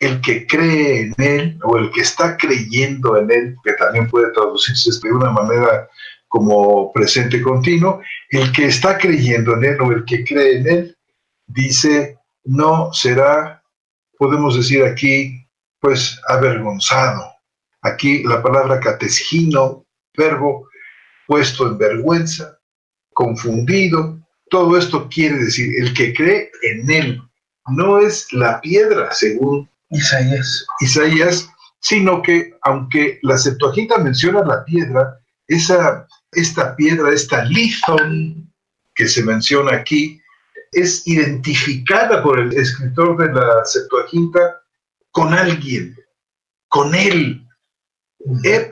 [0.00, 4.32] El que cree en él, o el que está creyendo en él, que también puede
[4.32, 5.90] traducirse de una manera
[6.26, 10.98] como presente continuo, el que está creyendo en él o el que cree en él,
[11.46, 13.62] dice no será,
[14.18, 15.46] podemos decir aquí,
[15.80, 17.22] pues avergonzado.
[17.82, 19.84] Aquí la palabra catesgino,
[20.16, 20.68] verbo
[21.26, 22.58] puesto en vergüenza,
[23.14, 27.22] confundido, todo esto quiere decir el que cree en él.
[27.68, 31.48] No es la piedra, según Isaías, Isaías
[31.82, 38.50] sino que aunque la Septuaginta menciona la piedra, esa, esta piedra, esta lithon
[38.94, 40.21] que se menciona aquí,
[40.72, 44.62] es identificada por el escritor de la Septuaginta
[45.10, 45.96] con alguien,
[46.68, 47.46] con él.
[48.44, 48.70] Eb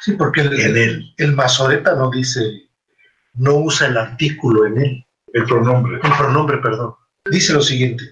[0.00, 1.14] Sí, porque el, en él.
[1.16, 2.40] el masoreta no dice,
[3.34, 5.06] no usa el artículo en él.
[5.32, 6.00] El pronombre.
[6.02, 6.94] El pronombre, perdón.
[7.30, 8.04] Dice lo siguiente.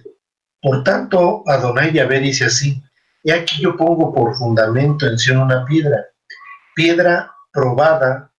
[0.61, 2.81] Por tanto, Adonai Yahvé dice así,
[3.23, 6.05] y aquí yo pongo por fundamento en Sion una piedra,
[6.75, 8.31] piedra probada,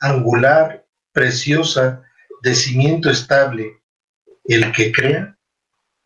[0.00, 2.02] angular, preciosa,
[2.42, 3.79] de cimiento estable,
[4.44, 5.36] el que crea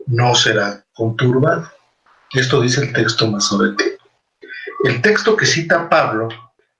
[0.06, 1.70] no será conturbado.
[2.32, 3.98] Esto dice el texto masorete.
[4.84, 6.28] El texto que cita Pablo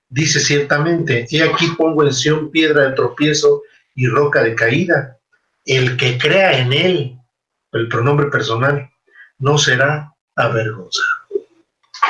[0.08, 3.62] dice ciertamente, he aquí pongo en Sion piedra de tropiezo
[3.94, 5.18] y roca de caída.
[5.64, 7.18] El que crea en él,
[7.72, 8.90] el pronombre personal,
[9.38, 11.08] no será avergonzado.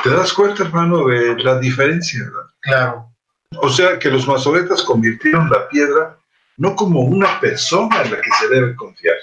[0.03, 2.21] ¿Te das cuenta, hermano, de la diferencia?
[2.61, 3.11] Claro.
[3.57, 6.19] O sea que los masoretas convirtieron la piedra
[6.57, 9.17] no como una persona en la que se debe confiar.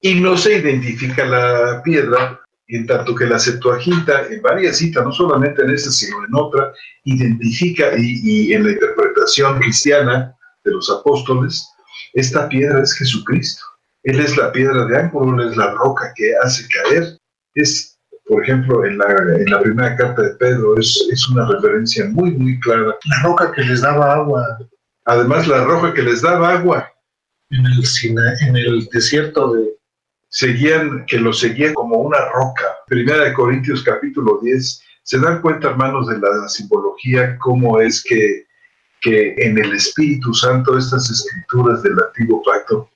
[0.00, 5.12] Y no se identifica la piedra en tanto que la Septuaginta, en varias citas, no
[5.12, 6.72] solamente en esta, sino en otra,
[7.04, 11.66] identifica y, en la interpretación cristiana de los apóstoles,
[12.14, 13.62] esta piedra es Jesucristo.
[14.02, 17.18] Él es la piedra de ángulo, él es la roca que hace caer.
[17.54, 19.06] Es, por ejemplo, en la,
[19.38, 22.96] en la primera carta de Pedro, es, es una referencia muy, muy clara.
[23.04, 24.58] La roca que les daba agua.
[25.06, 26.92] Además, la roca que les daba agua.
[27.50, 27.84] En el,
[28.40, 29.76] en el desierto de,
[30.28, 32.64] seguían, que lo seguían como una roca.
[32.88, 38.46] Primera de Corintios capítulo 10, se dan cuenta, hermanos, de la simbología, cómo es que,
[39.00, 42.90] que en el Espíritu Santo estas escrituras del antiguo pacto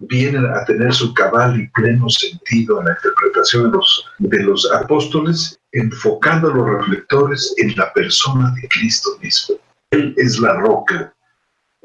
[0.00, 4.70] vienen a tener su cabal y pleno sentido en la interpretación de los, de los
[4.70, 9.56] apóstoles, enfocando los reflectores en la persona de Cristo mismo.
[9.92, 11.14] Él es la roca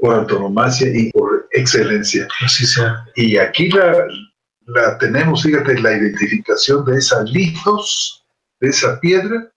[0.01, 2.27] por antonomasia y por excelencia.
[2.45, 3.05] Así sea.
[3.15, 4.07] Y aquí la,
[4.67, 8.25] la tenemos, fíjate, la identificación de esa litos,
[8.59, 9.51] de esa piedra,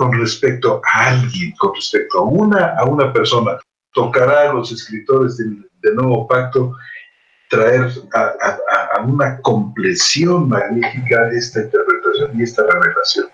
[0.00, 3.58] con respecto a alguien, con respecto a una, a una persona.
[3.92, 6.74] Tocará a los escritores del, Nuevo Pacto
[7.48, 13.28] traer a, una compleción magnífica esta interpretación y esta revelación.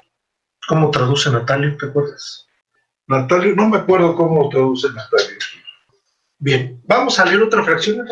[0.69, 1.77] ¿Cómo traduce Natalio?
[1.77, 2.47] ¿Te acuerdas?
[3.07, 5.37] Natalio, no me acuerdo cómo traduce Natalio.
[6.39, 8.07] Bien, vamos a leer otra fracción.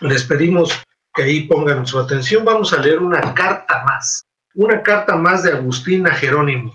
[0.00, 0.82] Les pedimos
[1.14, 5.52] que ahí pongan su atención, vamos a leer una carta más, una carta más de
[5.52, 6.74] Agustín a Jerónimo.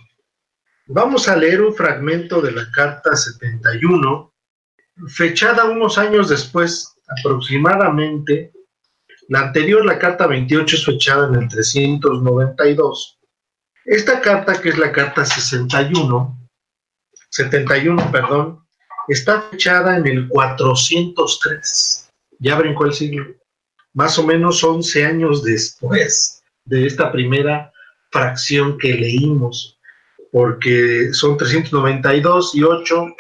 [0.88, 4.34] Vamos a leer un fragmento de la carta 71,
[5.10, 8.52] fechada unos años después, aproximadamente.
[9.28, 13.20] La anterior, la carta 28, es fechada en el 392.
[13.86, 16.50] Esta carta, que es la carta 61,
[17.30, 18.66] 71, perdón,
[19.14, 22.10] está fechada en el 403.
[22.40, 23.40] Ya brincó el siglo
[23.94, 27.72] más o menos 11 años después de esta primera
[28.12, 29.80] fracción que leímos,
[30.32, 33.16] porque son 392 y 8,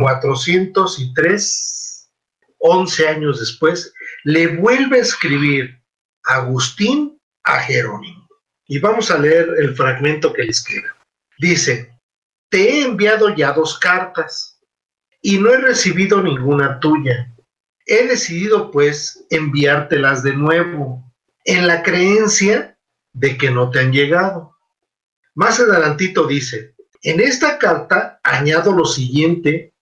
[0.00, 2.10] 403,
[2.58, 3.92] 11 años después,
[4.24, 5.80] le vuelve a escribir
[6.24, 8.28] Agustín a Jerónimo.
[8.66, 10.88] Y vamos a leer el fragmento que le escribe.
[11.38, 11.98] Dice,
[12.48, 14.55] te he enviado ya dos cartas
[15.26, 17.34] y no he recibido ninguna tuya
[17.84, 21.04] He decidido pues enviártelas de nuevo,
[21.44, 22.78] en la creencia
[23.12, 24.56] de que no te han llegado.
[25.34, 29.74] Más adelantito dice, en esta carta añado lo siguiente,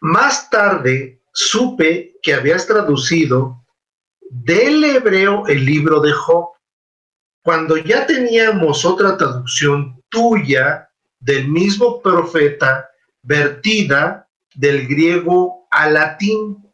[0.00, 3.64] más tarde supe que habías traducido
[4.30, 6.50] del hebreo el libro de Job.
[7.42, 10.88] Cuando ya teníamos otra traducción tuya
[11.20, 12.87] del mismo profeta
[13.28, 16.64] vertida del griego a latín.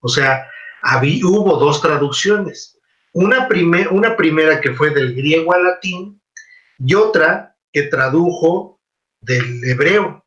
[0.00, 0.48] O sea,
[0.80, 2.78] había, hubo dos traducciones.
[3.12, 3.46] Una,
[3.90, 6.20] una primera que fue del griego al latín
[6.78, 8.80] y otra que tradujo
[9.20, 10.24] del hebreo.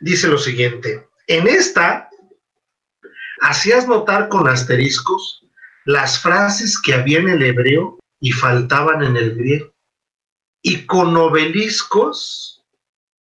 [0.00, 2.10] Dice lo siguiente, en esta
[3.40, 5.46] hacías notar con asteriscos
[5.84, 9.72] las frases que había en el hebreo y faltaban en el griego,
[10.62, 12.53] y con obeliscos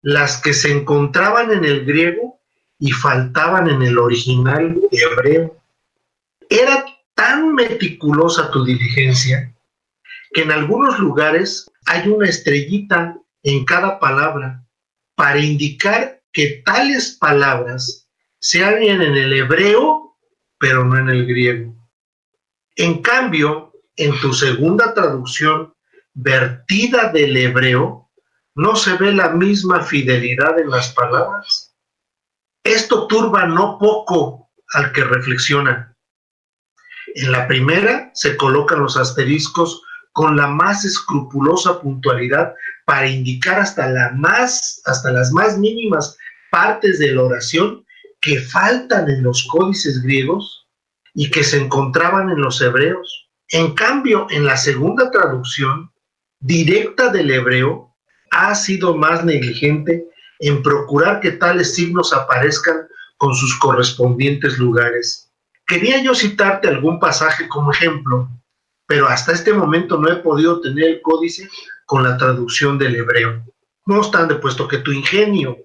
[0.08, 2.40] las que se encontraban en el griego
[2.78, 5.62] y faltaban en el original hebreo.
[6.48, 9.54] Era tan meticulosa tu diligencia
[10.32, 14.64] que en algunos lugares hay una estrellita en cada palabra
[15.14, 18.08] para indicar que tales palabras
[18.40, 20.16] se hallan en el hebreo,
[20.58, 21.76] pero no en el griego.
[22.76, 25.74] En cambio, en tu segunda traducción,
[26.14, 28.07] vertida del hebreo,
[28.58, 31.68] no se ve la misma fidelidad en las palabras
[32.68, 35.96] esto turba no poco al que reflexiona.
[37.14, 42.52] En la primera se colocan los asteriscos con la más escrupulosa puntualidad
[42.84, 46.18] para indicar hasta, la más, hasta las más mínimas
[46.50, 47.86] partes de la oración
[48.20, 50.66] que faltan en los códices griegos
[51.14, 53.30] y que se encontraban en los hebreos.
[53.48, 55.90] En cambio, en la segunda traducción
[56.40, 57.87] directa del hebreo,
[58.30, 60.06] ha sido más negligente
[60.38, 62.86] en procurar que tales signos aparezcan
[63.16, 65.30] con sus correspondientes lugares.
[65.66, 68.28] Quería yo citarte algún pasaje como ejemplo,
[68.86, 71.48] pero hasta este momento no he podido tener el códice
[71.84, 73.44] con la traducción del hebreo.
[73.84, 75.58] No obstante, puesto que tu ingenio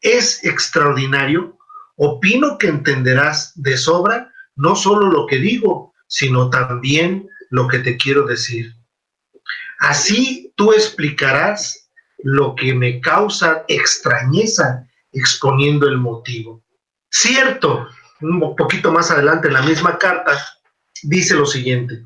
[0.00, 1.58] es extraordinario,
[1.96, 7.96] opino que entenderás de sobra no solo lo que digo, sino también lo que te
[7.96, 8.74] quiero decir.
[9.78, 11.89] Así tú explicarás
[12.22, 16.62] lo que me causa extrañeza exponiendo el motivo.
[17.10, 17.86] Cierto,
[18.20, 20.32] un poquito más adelante en la misma carta,
[21.02, 22.02] dice lo siguiente.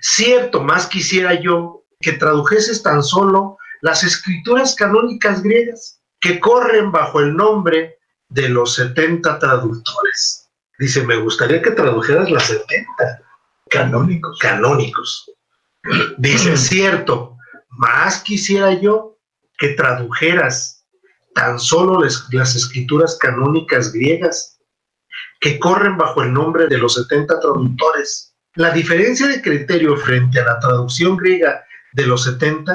[0.00, 7.20] Cierto, más quisiera yo que tradujeses tan solo las escrituras canónicas griegas que corren bajo
[7.20, 10.50] el nombre de los 70 traductores.
[10.78, 13.22] Dice, me gustaría que tradujeras las 70
[13.68, 14.38] canónicos.
[14.38, 15.30] Canónicos.
[16.18, 17.36] Dice, cierto,
[17.70, 19.11] más quisiera yo
[19.62, 20.84] que tradujeras
[21.36, 24.58] tan solo las escrituras canónicas griegas
[25.40, 28.34] que corren bajo el nombre de los 70 traductores.
[28.56, 32.74] La diferencia de criterio frente a la traducción griega de los 70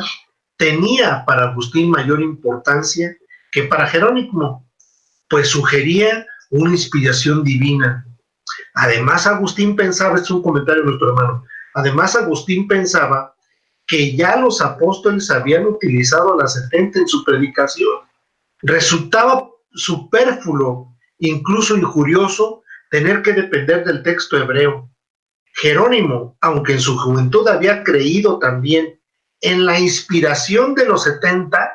[0.55, 3.13] tenía para Agustín mayor importancia
[3.51, 4.65] que para Jerónimo,
[5.29, 8.07] pues sugería una inspiración divina.
[8.75, 13.35] Además, Agustín pensaba, es un comentario de nuestro hermano, además Agustín pensaba
[13.87, 17.99] que ya los apóstoles habían utilizado las 70 en su predicación.
[18.61, 24.89] Resultaba superfluo, incluso injurioso, tener que depender del texto hebreo.
[25.53, 28.99] Jerónimo, aunque en su juventud había creído también
[29.41, 31.71] en la inspiración de los 70,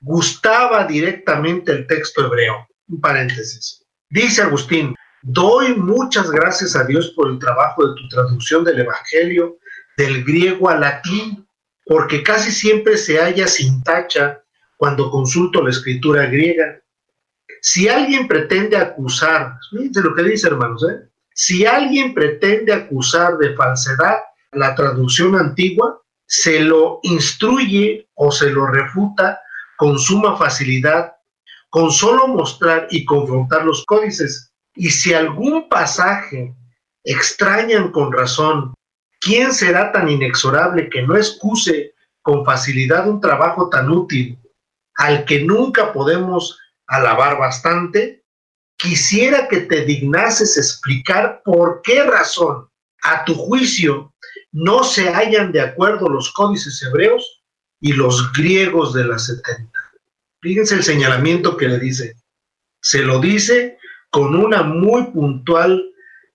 [0.00, 2.66] gustaba directamente el texto hebreo.
[2.88, 3.84] Un paréntesis.
[4.10, 9.56] Dice Agustín, doy muchas gracias a Dios por el trabajo de tu traducción del Evangelio
[9.96, 11.43] del griego al latín,
[11.84, 14.42] porque casi siempre se halla sin tacha
[14.76, 16.80] cuando consulto la escritura griega.
[17.60, 21.08] Si alguien pretende acusar, fíjense lo que dice hermanos, ¿eh?
[21.34, 24.18] si alguien pretende acusar de falsedad
[24.52, 29.40] la traducción antigua, se lo instruye o se lo refuta
[29.76, 31.12] con suma facilidad,
[31.70, 34.52] con solo mostrar y confrontar los códices.
[34.74, 36.54] Y si algún pasaje
[37.02, 38.74] extrañan con razón,
[39.24, 44.38] ¿quién será tan inexorable que no excuse con facilidad un trabajo tan útil
[44.96, 48.22] al que nunca podemos alabar bastante?
[48.76, 52.68] Quisiera que te dignases explicar por qué razón,
[53.02, 54.12] a tu juicio,
[54.52, 57.42] no se hallan de acuerdo los códices hebreos
[57.80, 59.70] y los griegos de las 70.
[60.40, 62.16] Fíjense el señalamiento que le dice.
[62.80, 63.78] Se lo dice
[64.10, 65.82] con una muy puntual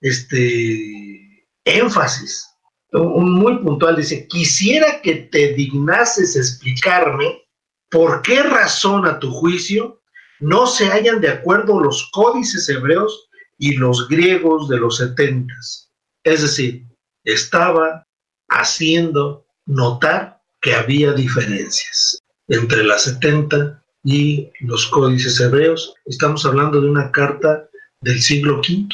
[0.01, 2.48] este, énfasis.
[2.91, 7.43] Muy puntual dice, quisiera que te dignases explicarme
[7.89, 10.01] por qué razón a tu juicio
[10.39, 15.91] no se hallan de acuerdo los códices hebreos y los griegos de los setentas.
[16.23, 16.85] Es decir,
[17.25, 18.07] estaba
[18.49, 25.93] haciendo notar que había diferencias entre las 70 y los códices hebreos.
[26.05, 27.69] Estamos hablando de una carta
[28.01, 28.87] del siglo V,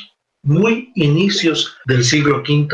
[0.43, 2.67] muy inicios del siglo V.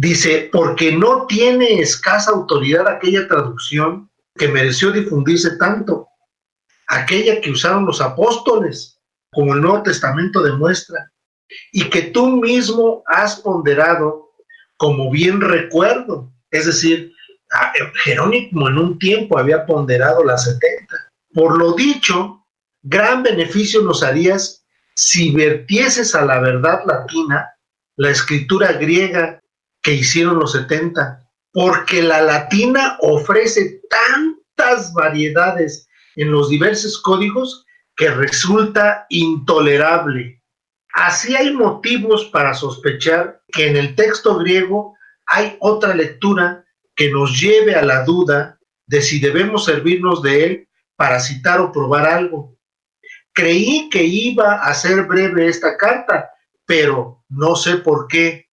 [0.00, 6.08] Dice, porque no tiene escasa autoridad aquella traducción que mereció difundirse tanto,
[6.88, 8.98] aquella que usaron los apóstoles,
[9.30, 11.12] como el Nuevo Testamento demuestra,
[11.70, 14.30] y que tú mismo has ponderado
[14.78, 17.12] como bien recuerdo, es decir,
[17.52, 20.96] eh, Jerónimo en un tiempo había ponderado las 70.
[21.34, 22.46] Por lo dicho,
[22.82, 27.50] gran beneficio nos harías si vertieses a la verdad latina
[27.98, 29.39] la escritura griega
[29.82, 37.64] que hicieron los 70, porque la latina ofrece tantas variedades en los diversos códigos
[37.96, 40.42] que resulta intolerable.
[40.94, 46.64] Así hay motivos para sospechar que en el texto griego hay otra lectura
[46.96, 51.72] que nos lleve a la duda de si debemos servirnos de él para citar o
[51.72, 52.58] probar algo.
[53.32, 56.28] Creí que iba a ser breve esta carta,
[56.66, 58.49] pero no sé por qué.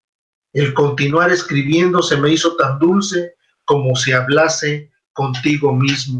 [0.56, 3.34] El continuar escribiendo se me hizo tan dulce
[3.66, 6.18] como si hablase contigo mismo.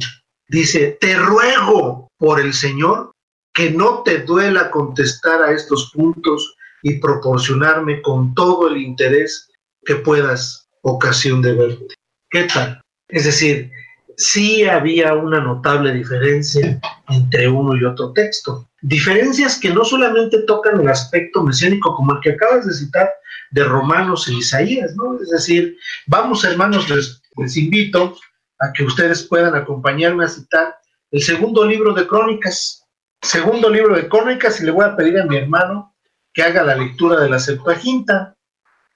[0.49, 3.13] Dice, te ruego por el Señor
[3.55, 9.49] que no te duela contestar a estos puntos y proporcionarme con todo el interés
[9.87, 11.95] que puedas ocasión de verte.
[12.29, 12.83] ¿Qué tal?
[13.09, 13.71] Es decir,
[14.19, 18.69] sí había una notable diferencia entre uno y otro texto.
[18.83, 23.09] Diferencias que no solamente tocan el aspecto mesiánico como el que acabas de citar
[23.51, 25.21] de Romanos e Isaías, ¿no?
[25.21, 27.23] Es decir, vamos hermanos, les,
[27.57, 28.17] invito
[28.59, 30.77] a que ustedes puedan acompañarme a citar
[31.11, 32.85] el segundo libro de Crónicas,
[33.23, 35.95] segundo libro de Crónicas, y le voy a pedir a mi hermano
[36.33, 38.35] que haga la lectura de la Septuaginta.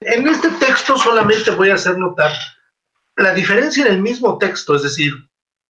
[0.01, 2.33] En este texto solamente voy a hacer notar
[3.17, 5.13] la diferencia en el mismo texto, es decir,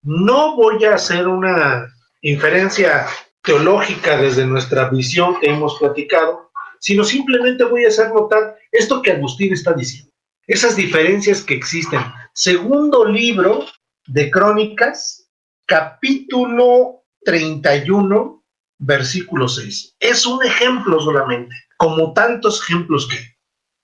[0.03, 1.87] no voy a hacer una
[2.23, 3.07] inferencia
[3.43, 6.50] teológica desde nuestra visión que hemos platicado,
[6.81, 10.11] sino simplemente voy a hacer notar esto que Agustín está diciendo,
[10.47, 12.01] esas diferencias que existen.
[12.35, 13.67] Segundo libro
[14.07, 15.31] de Crónicas,
[15.67, 18.43] capítulo 31,
[18.79, 19.97] versículo 6.
[20.01, 23.19] Es un ejemplo solamente, como tantos ejemplos que.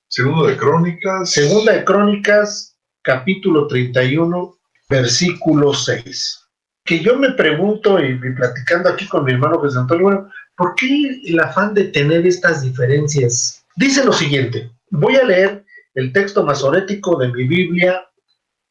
[0.08, 1.30] Segundo de Crónicas.
[1.30, 4.56] Segunda de Crónicas, capítulo 31,
[4.88, 6.48] versículo 6.
[6.84, 11.20] Que yo me pregunto, y, platicando aquí con mi hermano José Antonio, bueno, ¿por qué
[11.24, 13.64] el afán de tener estas diferencias?
[13.76, 18.06] Dice lo siguiente, voy a leer el texto masorético de mi Biblia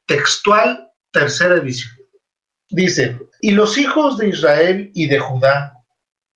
[0.08, 1.94] textual, tercera edición.
[2.70, 5.74] Dice, y los hijos de Israel y de Judá,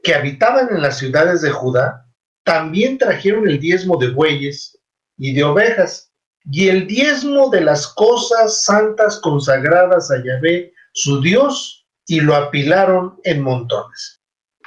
[0.04, 2.06] que habitaban en las ciudades de Judá,
[2.44, 4.80] también trajeron el diezmo de bueyes
[5.18, 6.12] y de ovejas,
[6.46, 13.20] y el diezmo de las cosas santas consagradas a Yahvé, su Dios, y lo apilaron
[13.24, 14.19] en montones.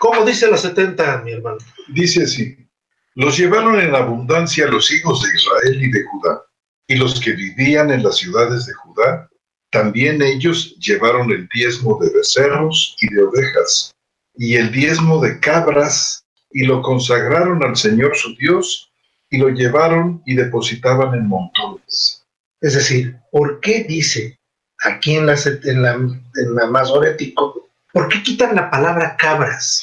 [0.02, 1.58] ¿Cómo dice la 70, mi hermano?
[1.86, 2.56] Dice así,
[3.14, 6.42] los llevaron en abundancia los hijos de Israel y de Judá,
[6.88, 9.30] y los que vivían en las ciudades de Judá,
[9.70, 13.94] también ellos llevaron el diezmo de becerros y de ovejas,
[14.34, 18.90] y el diezmo de cabras, y lo consagraron al Señor su Dios,
[19.30, 22.26] y lo llevaron y depositaban en montones.
[22.60, 24.36] Es decir, ¿por qué dice
[24.82, 27.62] aquí en la, en la, en la Masorético,
[27.92, 29.82] por qué quitan la palabra cabras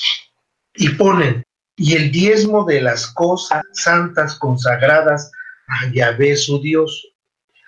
[0.75, 1.43] y ponen
[1.75, 5.31] y el diezmo de las cosas santas consagradas
[5.67, 7.07] a Yahvé su Dios?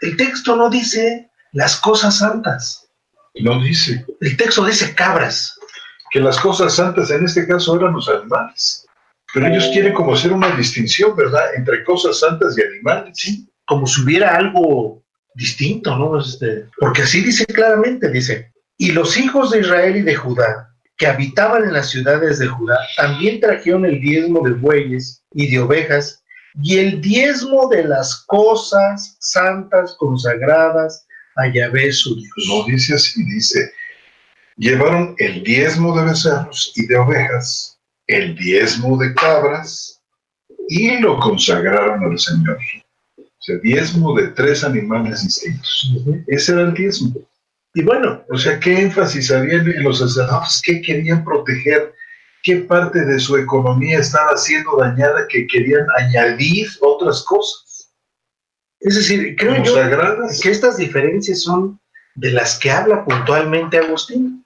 [0.02, 2.88] El texto no dice las cosas santas.
[3.36, 4.06] No dice.
[4.20, 5.58] El texto dice cabras.
[6.10, 8.86] Que las cosas santas en este caso eran los animales.
[9.34, 11.56] Pero ellos quieren como hacer una distinción, ¿verdad?
[11.56, 13.18] Entre cosas santas y animales.
[13.18, 15.02] Sí, como si hubiera algo
[15.36, 16.20] distinto, ¿no?
[16.20, 18.51] Este, porque así dice claramente, dice,
[18.82, 22.80] y los hijos de Israel y de Judá, que habitaban en las ciudades de Judá,
[22.98, 26.24] también trajeron el diezmo de bueyes y de ovejas,
[26.64, 31.06] y el diezmo de las cosas santas consagradas
[31.36, 32.34] a Yahvé su Dios.
[32.48, 33.72] No dice así, dice,
[34.58, 37.78] llevaron el diezmo de becerros y de ovejas,
[38.08, 40.02] el diezmo de cabras
[40.70, 42.58] y lo consagraron al Señor.
[43.16, 45.92] O sea, diezmo de tres animales distintos.
[46.26, 47.14] Ese era el diezmo.
[47.74, 50.62] Y bueno, o sea, ¿qué énfasis había en los sacerdotes?
[50.64, 51.94] ¿Qué querían proteger?
[52.44, 57.94] ¿Qué parte de su economía estaba siendo dañada que querían añadir otras cosas?
[58.80, 59.76] Es decir, creo yo
[60.42, 61.80] que estas diferencias son
[62.16, 64.44] de las que habla puntualmente Agustín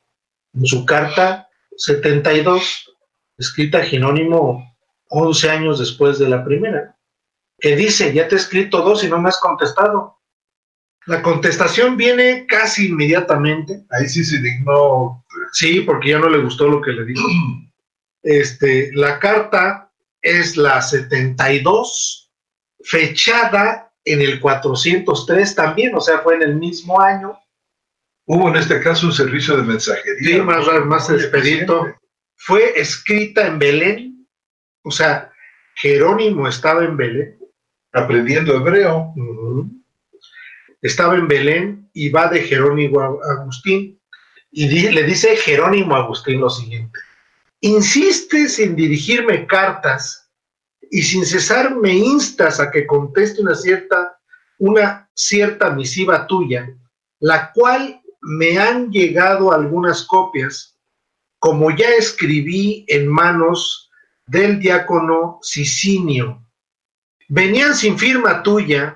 [0.53, 1.47] en su carta
[1.77, 2.95] 72
[3.37, 4.75] escrita Jerónimo
[5.09, 6.97] 11 años después de la primera,
[7.59, 10.19] que dice, ya te he escrito dos y no me has contestado.
[11.07, 13.83] La contestación viene casi inmediatamente.
[13.91, 15.23] Ahí sí se dignó.
[15.51, 17.27] Sí, porque ya no le gustó lo que le dijo.
[18.27, 22.31] Este, la carta es la 72,
[22.83, 27.37] fechada en el 403 también, o sea, fue en el mismo año.
[28.25, 30.37] Hubo en este caso un servicio de mensajería.
[30.37, 31.85] Sí, más, más expedito
[32.35, 34.27] fue escrita en Belén,
[34.83, 35.31] o sea,
[35.75, 37.39] Jerónimo estaba en Belén.
[37.91, 39.13] Aprendiendo hebreo.
[40.85, 43.99] Estaba en Belén y va de Jerónimo a Agustín
[44.51, 46.99] y le dice Jerónimo a Agustín lo siguiente.
[47.61, 50.29] Insistes en dirigirme cartas
[50.91, 54.19] y sin cesar me instas a que conteste una cierta,
[54.59, 56.71] una cierta misiva tuya,
[57.19, 60.77] la cual me han llegado algunas copias
[61.39, 63.89] como ya escribí en manos
[64.27, 66.45] del diácono Sicinio.
[67.27, 68.95] Venían sin firma tuya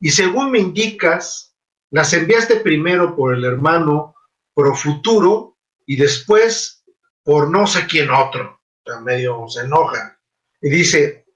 [0.00, 1.54] y según me indicas,
[1.90, 4.14] las enviaste primero por el hermano
[4.54, 6.84] Profuturo y después
[7.22, 8.60] por no sé quién otro.
[8.86, 10.18] O medio se enoja.
[10.62, 11.26] Y dice,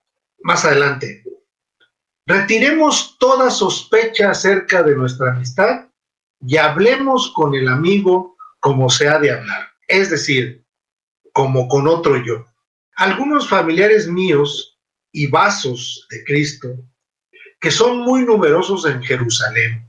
[0.43, 1.25] más adelante,
[2.27, 5.89] retiremos toda sospecha acerca de nuestra amistad
[6.41, 10.65] y hablemos con el amigo como se ha de hablar es decir,
[11.33, 12.47] como con otro yo.
[12.95, 14.79] Algunos familiares míos
[15.13, 16.69] y vasos de Cristo,
[17.61, 19.87] que son muy numerosos en Jerusalén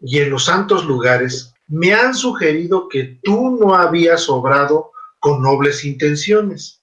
[0.00, 5.84] y en los santos lugares, me han sugerido que tú no habías obrado con nobles
[5.84, 6.82] intenciones,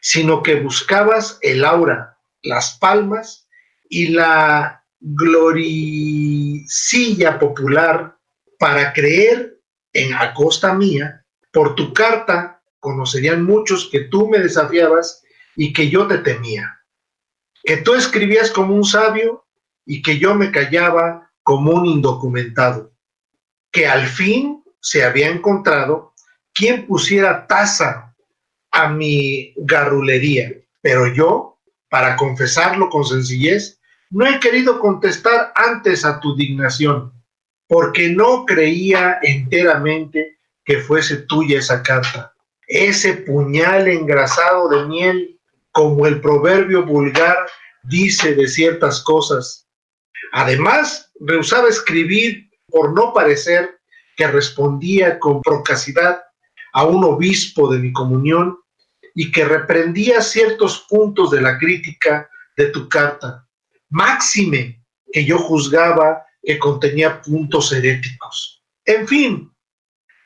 [0.00, 3.48] sino que buscabas el aura, las palmas
[3.88, 6.68] y la gloricilla
[7.38, 8.16] popular
[8.58, 9.58] para creer
[9.92, 11.24] en a costa mía.
[11.52, 15.22] Por tu carta conocerían muchos que tú me desafiabas
[15.56, 16.83] y que yo te temía,
[17.64, 19.44] que tú escribías como un sabio
[19.86, 22.92] y que yo me callaba como un indocumentado,
[23.72, 26.12] que al fin se había encontrado
[26.52, 28.14] quien pusiera tasa
[28.70, 31.58] a mi garrulería, pero yo,
[31.88, 33.78] para confesarlo con sencillez,
[34.10, 37.12] no he querido contestar antes a tu dignación,
[37.66, 42.32] porque no creía enteramente que fuese tuya esa carta.
[42.66, 45.33] Ese puñal engrasado de miel,
[45.74, 47.36] como el proverbio vulgar
[47.82, 49.66] dice de ciertas cosas.
[50.32, 53.80] Además, rehusaba escribir por no parecer
[54.16, 56.22] que respondía con procacidad
[56.72, 58.56] a un obispo de mi comunión
[59.16, 63.44] y que reprendía ciertos puntos de la crítica de tu carta.
[63.90, 64.80] Máxime
[65.12, 68.62] que yo juzgaba que contenía puntos heréticos.
[68.84, 69.52] En fin,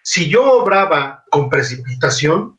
[0.02, 2.58] si yo obraba con precipitación,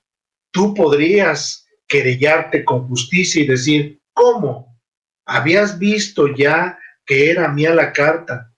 [0.51, 4.79] tú podrías querellarte con justicia y decir, ¿cómo?
[5.25, 8.53] ¿Habías visto ya que era mía la carta?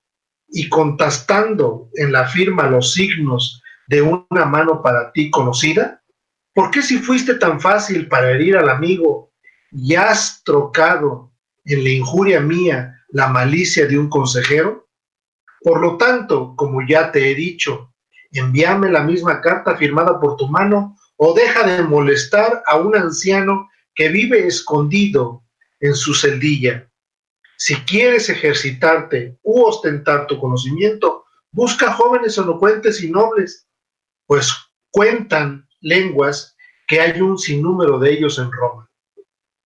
[0.49, 6.03] Y contestando en la firma los signos de una mano para ti conocida,
[6.53, 9.31] ¿por qué si fuiste tan fácil para herir al amigo
[9.71, 11.31] y has trocado
[11.63, 14.89] en la injuria mía la malicia de un consejero?
[15.61, 17.93] Por lo tanto, como ya te he dicho,
[18.31, 23.69] envíame la misma carta firmada por tu mano o deja de molestar a un anciano
[23.93, 25.43] que vive escondido
[25.79, 26.89] en su celdilla.
[27.57, 33.67] Si quieres ejercitarte u ostentar tu conocimiento, busca jóvenes elocuentes y nobles,
[34.25, 34.51] pues
[34.89, 36.55] cuentan lenguas
[36.87, 38.89] que hay un sinnúmero de ellos en Roma.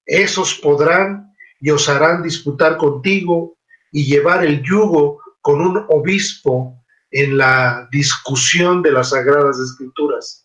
[0.06, 3.58] Esos podrán y osarán disputar contigo
[3.93, 10.45] y llevar el yugo con un obispo en la discusión de las sagradas escrituras.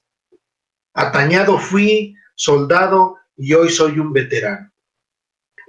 [0.95, 4.70] Atañado fui, soldado, y hoy soy un veterano.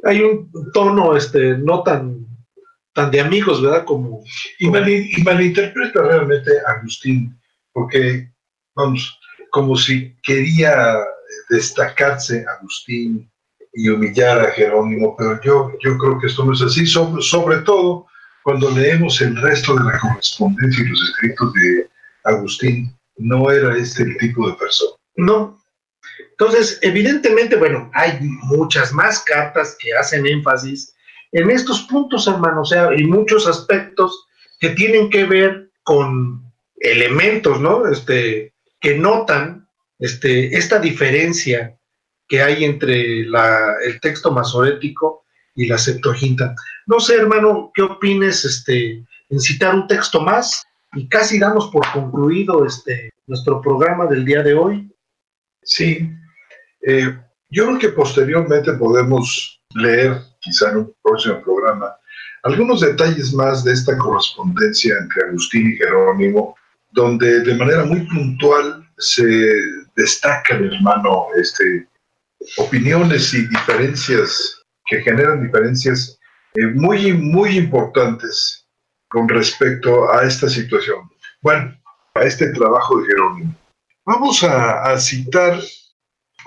[0.04, 2.26] Hay un tono este, no tan,
[2.94, 3.86] tan de amigos, ¿verdad?
[3.86, 4.24] Como,
[4.60, 7.40] y, malinterpreta realmente Agustín,
[7.72, 8.32] porque,
[8.76, 9.18] vamos,
[9.52, 10.98] como si quería
[11.50, 13.32] destacarse Agustín
[13.74, 17.60] y humillar a Jerónimo, pero yo, yo creo que esto no es así, sobre, sobre
[17.60, 18.08] todo
[18.44, 21.90] cuando leemos el resto de la correspondencia y los escritos de
[22.24, 25.01] Agustín, no era este el tipo de persona.
[25.16, 25.62] No.
[26.32, 30.96] Entonces, evidentemente, bueno, hay muchas más cartas que hacen énfasis
[31.32, 34.28] en estos puntos, hermano, o sea, hay muchos aspectos
[34.60, 36.44] que tienen que ver con
[36.78, 37.88] elementos, ¿no?
[37.88, 39.68] Este, que notan
[40.00, 41.78] este, esta diferencia
[42.28, 45.24] que hay entre la, el texto masorético
[45.56, 46.54] y la Septuaginta.
[46.86, 50.66] No sé, hermano, ¿qué opines este, en citar un texto más?
[50.94, 54.92] Y casi damos por concluido este, nuestro programa del día de hoy.
[55.64, 56.10] Sí,
[56.82, 57.18] eh,
[57.50, 61.96] yo creo que posteriormente podemos leer, quizá en un próximo programa,
[62.44, 66.56] algunos detalles más de esta correspondencia entre Agustín y Jerónimo,
[66.92, 69.54] donde de manera muy puntual se
[69.96, 71.88] destacan, hermano, este,
[72.58, 76.20] opiniones y diferencias que generan diferencias
[76.56, 78.66] eh, muy, muy importantes
[79.08, 81.10] con respecto a esta situación.
[81.42, 81.78] Bueno,
[82.16, 83.56] a este trabajo de Jerónimo.
[84.04, 85.60] Vamos a, citar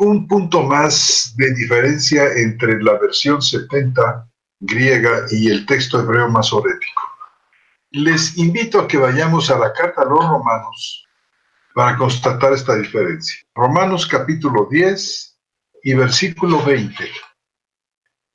[0.01, 4.29] un punto más de diferencia entre la versión 70
[4.59, 7.01] griega y el texto hebreo masorético.
[7.93, 11.07] Les invito a que vayamos a la carta a los romanos
[11.75, 13.41] para constatar esta diferencia.
[13.55, 15.39] Romanos capítulo 10
[15.85, 17.09] y versículo 20.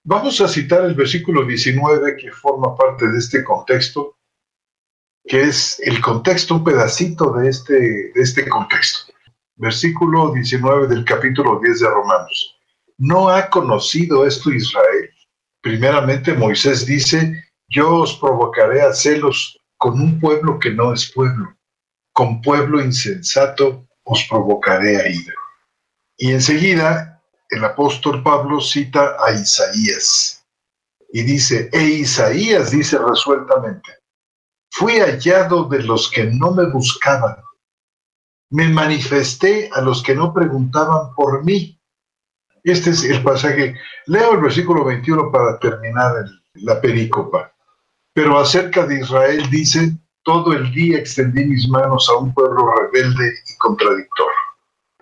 [0.05, 4.18] Vamos a citar el versículo 19 que forma parte de este contexto,
[5.29, 9.13] que es el contexto, un pedacito de este, de este contexto.
[9.57, 12.55] Versículo 19 del capítulo 10 de Romanos.
[12.97, 15.09] ¿No ha conocido esto Israel?
[15.61, 21.55] Primeramente Moisés dice, yo os provocaré a celos con un pueblo que no es pueblo,
[22.11, 25.33] con pueblo insensato os provocaré a ira.
[26.17, 30.43] Y enseguida el apóstol Pablo cita a Isaías
[31.13, 33.98] y dice, e Isaías dice resueltamente,
[34.71, 37.37] fui hallado de los que no me buscaban,
[38.51, 41.79] me manifesté a los que no preguntaban por mí.
[42.63, 43.75] Este es el pasaje.
[44.07, 47.51] Leo el versículo 21 para terminar la perícopa.
[48.13, 53.33] Pero acerca de Israel dice, todo el día extendí mis manos a un pueblo rebelde
[53.47, 54.31] y contradictor.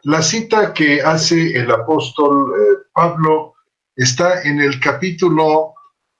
[0.03, 3.55] La cita que hace el apóstol eh, Pablo
[3.95, 5.73] está en el capítulo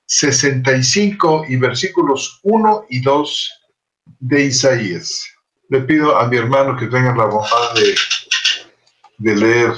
[0.08, 3.52] 65 y versículos 1 y 2
[4.20, 5.24] de Isaías.
[5.70, 7.74] Le pido a mi hermano que tenga la bondad
[9.20, 9.74] de, leer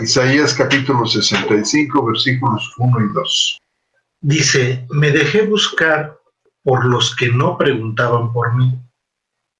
[0.00, 3.58] Isaías capítulo 65 versículos 1 y 2.
[4.20, 6.18] Dice, me dejé buscar
[6.62, 8.78] por los que no preguntaban por mí.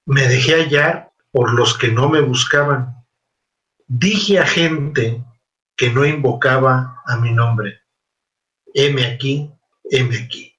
[0.05, 2.99] Me dejé hallar por los que no me buscaban
[3.91, 5.25] Dije a gente
[5.75, 7.81] que no invocaba a mi nombre,
[8.75, 9.51] heme aquí,
[9.91, 10.53] heme aquí.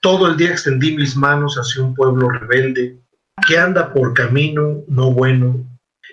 [0.00, 2.98] Todo el día extendí mis manos hacia un pueblo rebelde
[3.46, 5.66] que anda por camino no bueno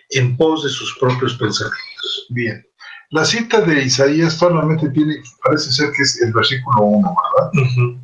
[0.10, 2.28] en pos de sus propios pensamientos.
[2.30, 2.66] Bien.
[3.12, 8.02] La cita de Isaías solamente tiene, parece ser que es el versículo 1, ¿verdad?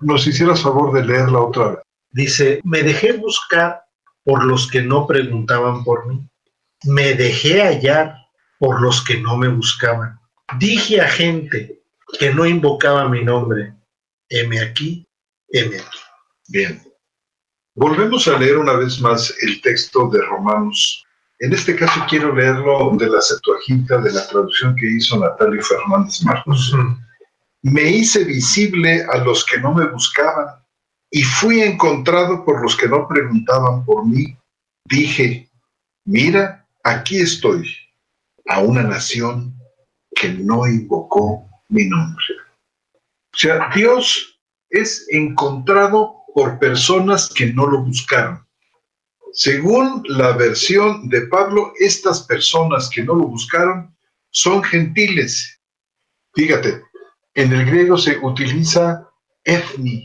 [0.00, 1.78] Nos hicieras favor de leerla otra vez.
[2.12, 3.82] Dice, me dejé buscar
[4.24, 6.28] por los que no preguntaban por mí.
[6.84, 8.16] Me dejé hallar
[8.58, 10.18] por los que no me buscaban.
[10.58, 11.82] Dije a gente
[12.18, 13.74] que no invocaba mi nombre,
[14.28, 15.06] heme aquí,
[15.48, 15.98] heme aquí.
[16.48, 16.82] Bien.
[17.74, 21.04] Volvemos a leer una vez más el texto de Romanos.
[21.40, 26.22] En este caso quiero leerlo de la Septuaginta, de la traducción que hizo Natalia Fernández
[26.22, 26.74] Marcos.
[27.62, 30.46] Me hice visible a los que no me buscaban
[31.10, 34.36] y fui encontrado por los que no preguntaban por mí.
[34.86, 35.50] Dije,
[36.04, 37.68] mira, aquí estoy,
[38.46, 39.54] a una nación
[40.14, 42.24] que no invocó mi nombre.
[43.36, 48.46] O sea, Dios es encontrado por personas que no lo buscaron.
[49.34, 53.94] Según la versión de Pablo, estas personas que no lo buscaron
[54.30, 55.60] son gentiles.
[56.34, 56.82] Fíjate,
[57.34, 59.06] en el griego se utiliza
[59.44, 60.02] etni,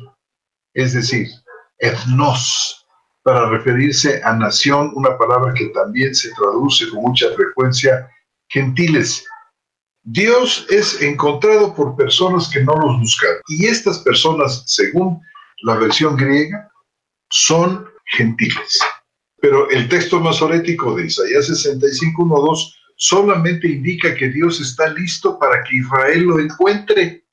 [0.73, 1.29] es decir,
[1.77, 2.85] etnos,
[3.23, 8.09] para referirse a nación, una palabra que también se traduce con mucha frecuencia
[8.49, 9.25] gentiles.
[10.03, 13.31] Dios es encontrado por personas que no los buscan.
[13.47, 15.21] Y estas personas, según
[15.63, 16.71] la versión griega,
[17.29, 18.79] son gentiles.
[19.41, 25.77] Pero el texto masorético de Isaías 65.1.2 solamente indica que Dios está listo para que
[25.77, 27.23] Israel lo encuentre.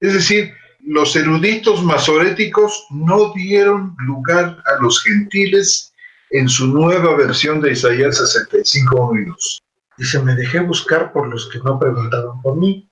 [0.00, 5.92] Es decir, los eruditos masoréticos no dieron lugar a los gentiles
[6.30, 9.62] en su nueva versión de Isaías 65.1 y 2.
[10.00, 12.90] Dice, me dejé buscar por los que no preguntaban por mí.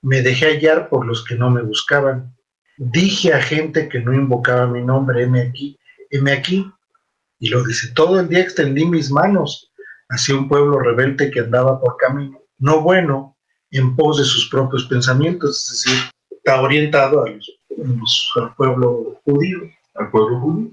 [0.00, 2.36] Me dejé hallar por los que no me buscaban.
[2.76, 5.78] Dije a gente que no invocaba mi nombre, heme aquí,
[6.10, 6.68] heme aquí.
[7.38, 9.72] Y lo dice, todo el día extendí mis manos
[10.08, 13.38] hacia un pueblo rebelde que andaba por camino, no bueno,
[13.70, 17.38] en pos de sus propios pensamientos, es decir, está orientado al
[18.56, 19.60] pueblo judío.
[19.94, 20.72] Al pueblo judío.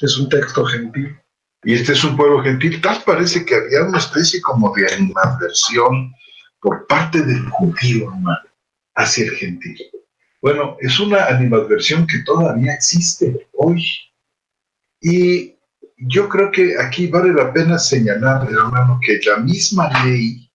[0.00, 1.21] Es un texto gentil
[1.64, 6.12] y este es un pueblo gentil, tal parece que había una especie como de animadversión
[6.60, 8.48] por parte del judío, hermano,
[8.94, 9.78] hacia el gentil.
[10.40, 13.84] Bueno, es una animadversión que todavía existe hoy.
[15.00, 15.56] Y
[15.98, 20.50] yo creo que aquí vale la pena señalar, hermano, que la misma ley,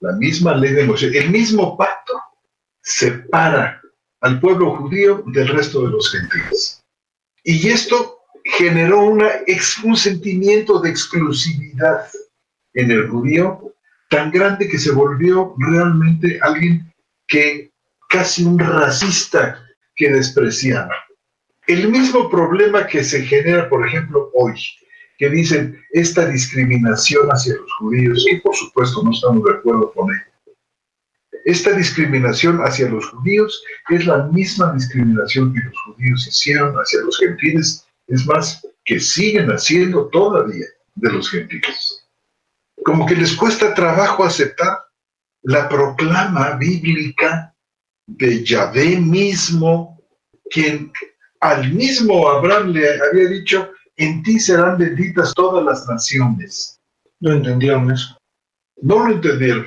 [0.00, 2.14] la misma ley de Moisés, el mismo pacto,
[2.80, 3.80] separa
[4.22, 6.82] al pueblo judío del resto de los gentiles.
[7.44, 9.28] Y esto generó una,
[9.84, 12.06] un sentimiento de exclusividad
[12.74, 13.74] en el judío
[14.08, 16.92] tan grande que se volvió realmente alguien
[17.26, 17.70] que
[18.08, 19.64] casi un racista
[19.96, 20.94] que despreciaba.
[21.66, 24.54] El mismo problema que se genera, por ejemplo, hoy,
[25.16, 30.10] que dicen esta discriminación hacia los judíos, y por supuesto no estamos de acuerdo con
[30.10, 30.32] ello.
[31.44, 37.18] Esta discriminación hacia los judíos es la misma discriminación que los judíos hicieron hacia los
[37.18, 42.06] gentiles es más, que siguen haciendo todavía de los gentiles.
[42.84, 44.80] Como que les cuesta trabajo aceptar
[45.44, 47.54] la proclama bíblica
[48.06, 49.98] de Yahvé mismo,
[50.50, 50.92] quien
[51.40, 56.78] al mismo Abraham le había dicho, en ti serán benditas todas las naciones.
[57.20, 58.18] No entendieron eso.
[58.82, 59.66] No lo entendieron.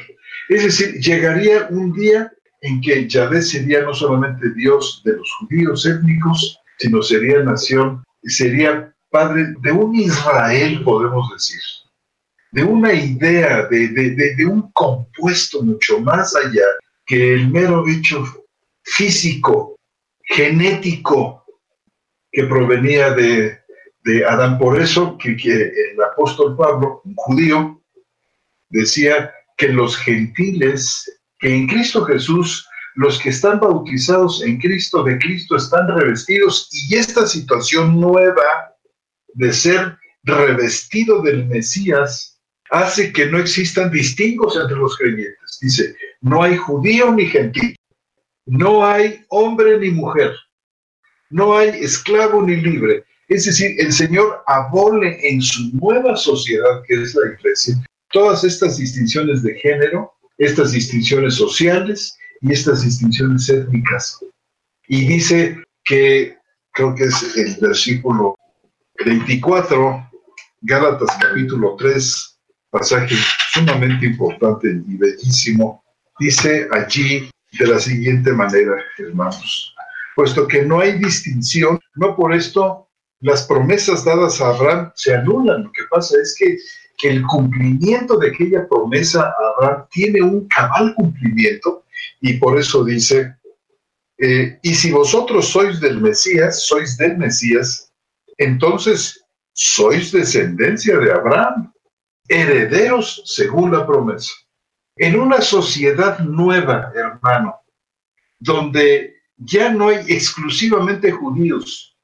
[0.50, 2.32] Es decir, llegaría un día
[2.62, 8.94] en que Yahvé sería no solamente Dios de los judíos étnicos, sino sería nación sería
[9.10, 11.62] padre de un Israel, podemos decir,
[12.52, 16.66] de una idea, de, un compuesto mucho más allá
[17.06, 18.24] que el mero hecho
[18.84, 19.78] físico,
[20.24, 21.46] genético,
[22.32, 23.60] que provenía de,
[24.28, 24.60] Adán.
[24.60, 27.82] Por eso que, que, el apóstol Pablo, un judío,
[28.70, 35.18] decía que los gentiles, que en Cristo Jesús los que están bautizados en Cristo, de
[35.20, 38.76] Cristo, están revestidos y esta situación nueva
[39.34, 42.40] de ser revestido del Mesías
[42.72, 45.60] hace que no existan distingos entre los creyentes.
[45.62, 47.76] Dice, no hay judío ni gentil,
[48.46, 50.34] no hay hombre ni mujer,
[51.30, 53.04] no hay esclavo ni libre.
[53.28, 57.76] Es decir, el Señor abole en su nueva sociedad, que es la iglesia,
[58.12, 64.20] todas estas distinciones de género, estas distinciones sociales, y estas distinciones étnicas.
[64.88, 66.38] Y dice que,
[66.72, 68.36] creo que es el versículo
[69.04, 70.10] 24,
[70.62, 72.40] Gálatas capítulo 3,
[72.70, 73.16] pasaje
[73.52, 75.84] sumamente importante y bellísimo,
[76.20, 77.30] dice allí
[77.60, 79.74] de la siguiente manera, hermanos,
[80.16, 82.88] puesto que no hay distinción, no por esto
[83.22, 86.58] las promesas dadas a Abraham se anulan, lo que pasa es que
[87.10, 91.85] el cumplimiento de aquella promesa a Abraham tiene un cabal cumplimiento
[92.22, 93.36] y por eso dice
[94.18, 97.92] Eh, y si vosotros sois del Mesías, sois del Mesías,
[98.38, 101.74] entonces sois descendencia de Abraham,
[102.30, 104.32] herederos según la promesa.
[104.98, 107.56] En una sociedad nueva, hermano,
[108.40, 111.98] donde ya no hay exclusivamente judíos,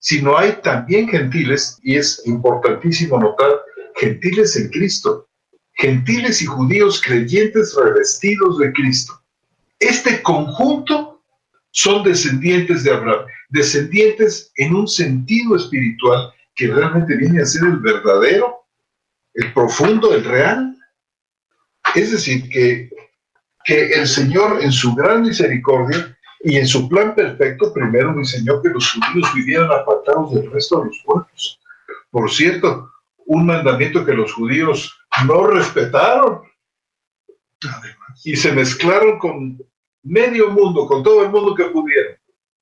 [0.00, 3.60] sino hay también gentiles, y es importantísimo notar,
[3.96, 5.28] gentiles en Cristo,
[5.74, 9.17] gentiles y judíos creyentes revestidos de Cristo.
[9.78, 11.22] Este conjunto
[11.70, 17.78] son descendientes de Abraham, descendientes en un sentido espiritual que realmente viene a ser el
[17.78, 18.66] verdadero,
[19.34, 20.76] el profundo, el real.
[21.94, 22.90] Es decir, que,
[23.64, 28.70] que el Señor en su gran misericordia y en su plan perfecto primero diseñó que
[28.70, 31.60] los judíos vivieran apartados del resto de los pueblos.
[32.10, 32.90] Por cierto,
[33.26, 36.42] un mandamiento que los judíos no respetaron
[38.24, 39.58] y se mezclaron con
[40.08, 42.16] medio mundo, con todo el mundo que pudieron,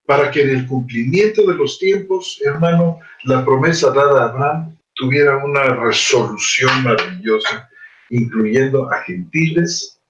[0.07, 5.45] para que en el cumplimiento de los tiempos, hermano, la promesa dada a Abraham tuviera
[5.45, 7.69] una resolución maravillosa,
[8.11, 10.01] incluyendo a gentiles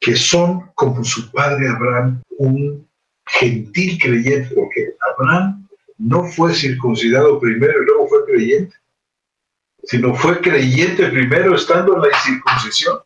[0.00, 2.88] que son como su padre Abraham, un
[3.26, 5.68] gentil creyente, porque Abraham
[5.98, 8.76] no fue circuncidado primero y luego fue creyente,
[9.82, 12.98] sino fue creyente primero estando en la incircuncisión,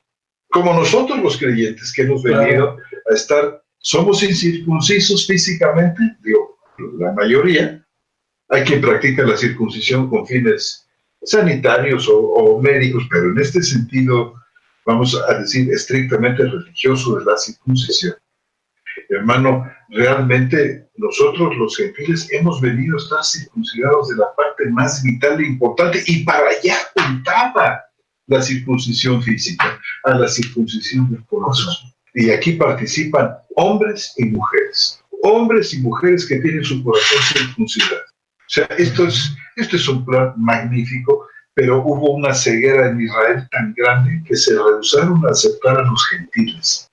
[0.51, 2.77] como nosotros los creyentes que hemos venido
[3.11, 6.59] a estar, somos incircuncisos físicamente, digo,
[6.99, 7.85] la mayoría,
[8.49, 10.89] hay quien practica la circuncisión con fines
[11.23, 14.35] sanitarios o, o médicos, pero en este sentido,
[14.87, 18.15] vamos a decir, estrictamente religioso de la circuncisión.
[19.09, 25.41] Hermano, realmente nosotros los gentiles hemos venido a estar circuncidados de la parte más vital
[25.41, 27.83] e importante y para allá apuntaba
[28.27, 31.92] la circuncisión física, a la circuncisión del corazón.
[32.15, 38.03] Y aquí participan hombres y mujeres, hombres y mujeres que tienen su corazón circuncidado.
[38.03, 43.49] O sea, esto es, esto es un plan magnífico, pero hubo una ceguera en Israel
[43.51, 46.87] tan grande que se rehusaron a aceptar a los gentiles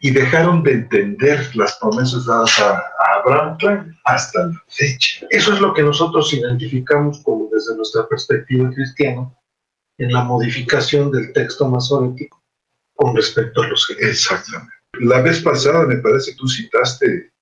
[0.00, 2.82] y dejaron de entender las promesas dadas a,
[3.18, 3.56] Abraham
[4.04, 5.26] hasta la fecha.
[5.30, 9.32] Eso es lo que nosotros identificamos como desde nuestra perspectiva cristiana
[9.98, 12.41] en la modificación del texto masorético
[13.02, 14.12] con respecto a los gentiles.
[14.12, 14.74] Exactamente.
[15.00, 17.32] La vez pasada me parece que tú citaste,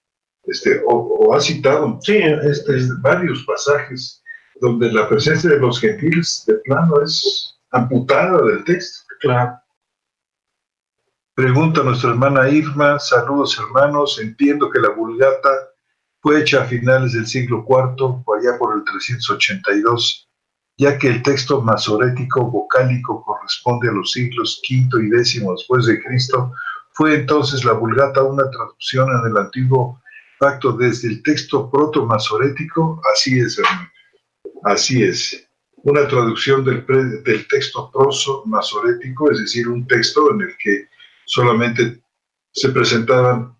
[0.45, 4.23] este, o, has citado sí, este, varios pasajes
[4.61, 9.05] donde la presencia de los gentiles de plano es amputada del texto.
[9.21, 9.59] Claro.
[11.35, 15.51] Pregunta nuestra hermana Irma, saludos hermanos, entiendo que la Vulgata
[16.23, 20.30] fue hecha a finales del siglo IV o allá por el 382,
[20.81, 26.03] ya que el texto masorético vocálico corresponde a los siglos V y X después de
[26.03, 26.55] Cristo,
[26.95, 30.01] fue entonces la Vulgata una traducción en el antiguo
[30.39, 33.61] pacto desde el texto proto-masorético, así es,
[34.65, 35.47] así es.
[35.83, 36.87] Una traducción del,
[37.25, 40.89] del texto proso-masorético, es decir, un texto en el que
[41.27, 42.01] solamente
[42.53, 43.55] se presentaban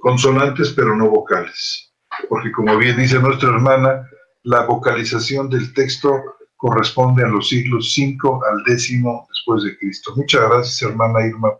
[0.00, 1.92] consonantes pero no vocales,
[2.28, 4.08] porque como bien dice nuestra hermana,
[4.44, 6.10] la vocalización del texto
[6.56, 10.12] corresponde a los siglos 5 al décimo después de Cristo.
[10.16, 11.52] Muchas gracias, hermana Irma.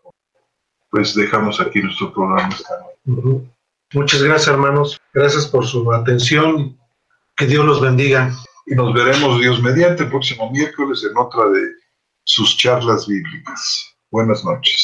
[0.90, 2.56] Pues dejamos aquí nuestro programa
[3.92, 5.00] Muchas gracias, hermanos.
[5.12, 6.78] Gracias por su atención.
[7.36, 8.32] Que Dios los bendiga.
[8.66, 11.60] Y nos veremos, Dios mediante, el próximo miércoles en otra de
[12.24, 13.94] sus charlas bíblicas.
[14.10, 14.82] Buenas noches.